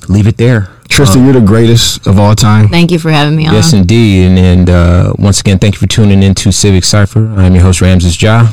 [0.09, 0.69] leave it there.
[0.89, 2.69] Trista, you're the greatest of all time.
[2.69, 3.55] Thank you for having me on.
[3.55, 4.27] Yes, indeed.
[4.27, 7.27] And, and uh, once again, thank you for tuning in to Civic Cipher.
[7.37, 8.49] I'm your host, Ramses Ja.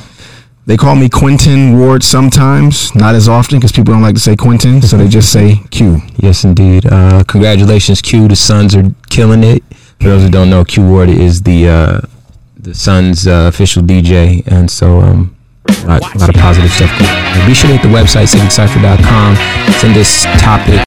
[0.67, 4.35] They call me Quentin Ward sometimes, not as often because people don't like to say
[4.35, 6.01] Quentin, so they just say Q.
[6.17, 6.87] Yes, indeed.
[6.87, 8.27] Uh, congratulations, Q.
[8.27, 9.63] The Suns are killing it.
[10.01, 12.01] For those who don't know, Q Ward is the uh,
[12.57, 15.35] the Suns uh, official DJ, and so um,
[15.69, 17.47] a lot, a lot of positive stuff going.
[17.47, 19.35] Be sure to hit the website, civiccipher.com.
[19.79, 20.81] Send this topic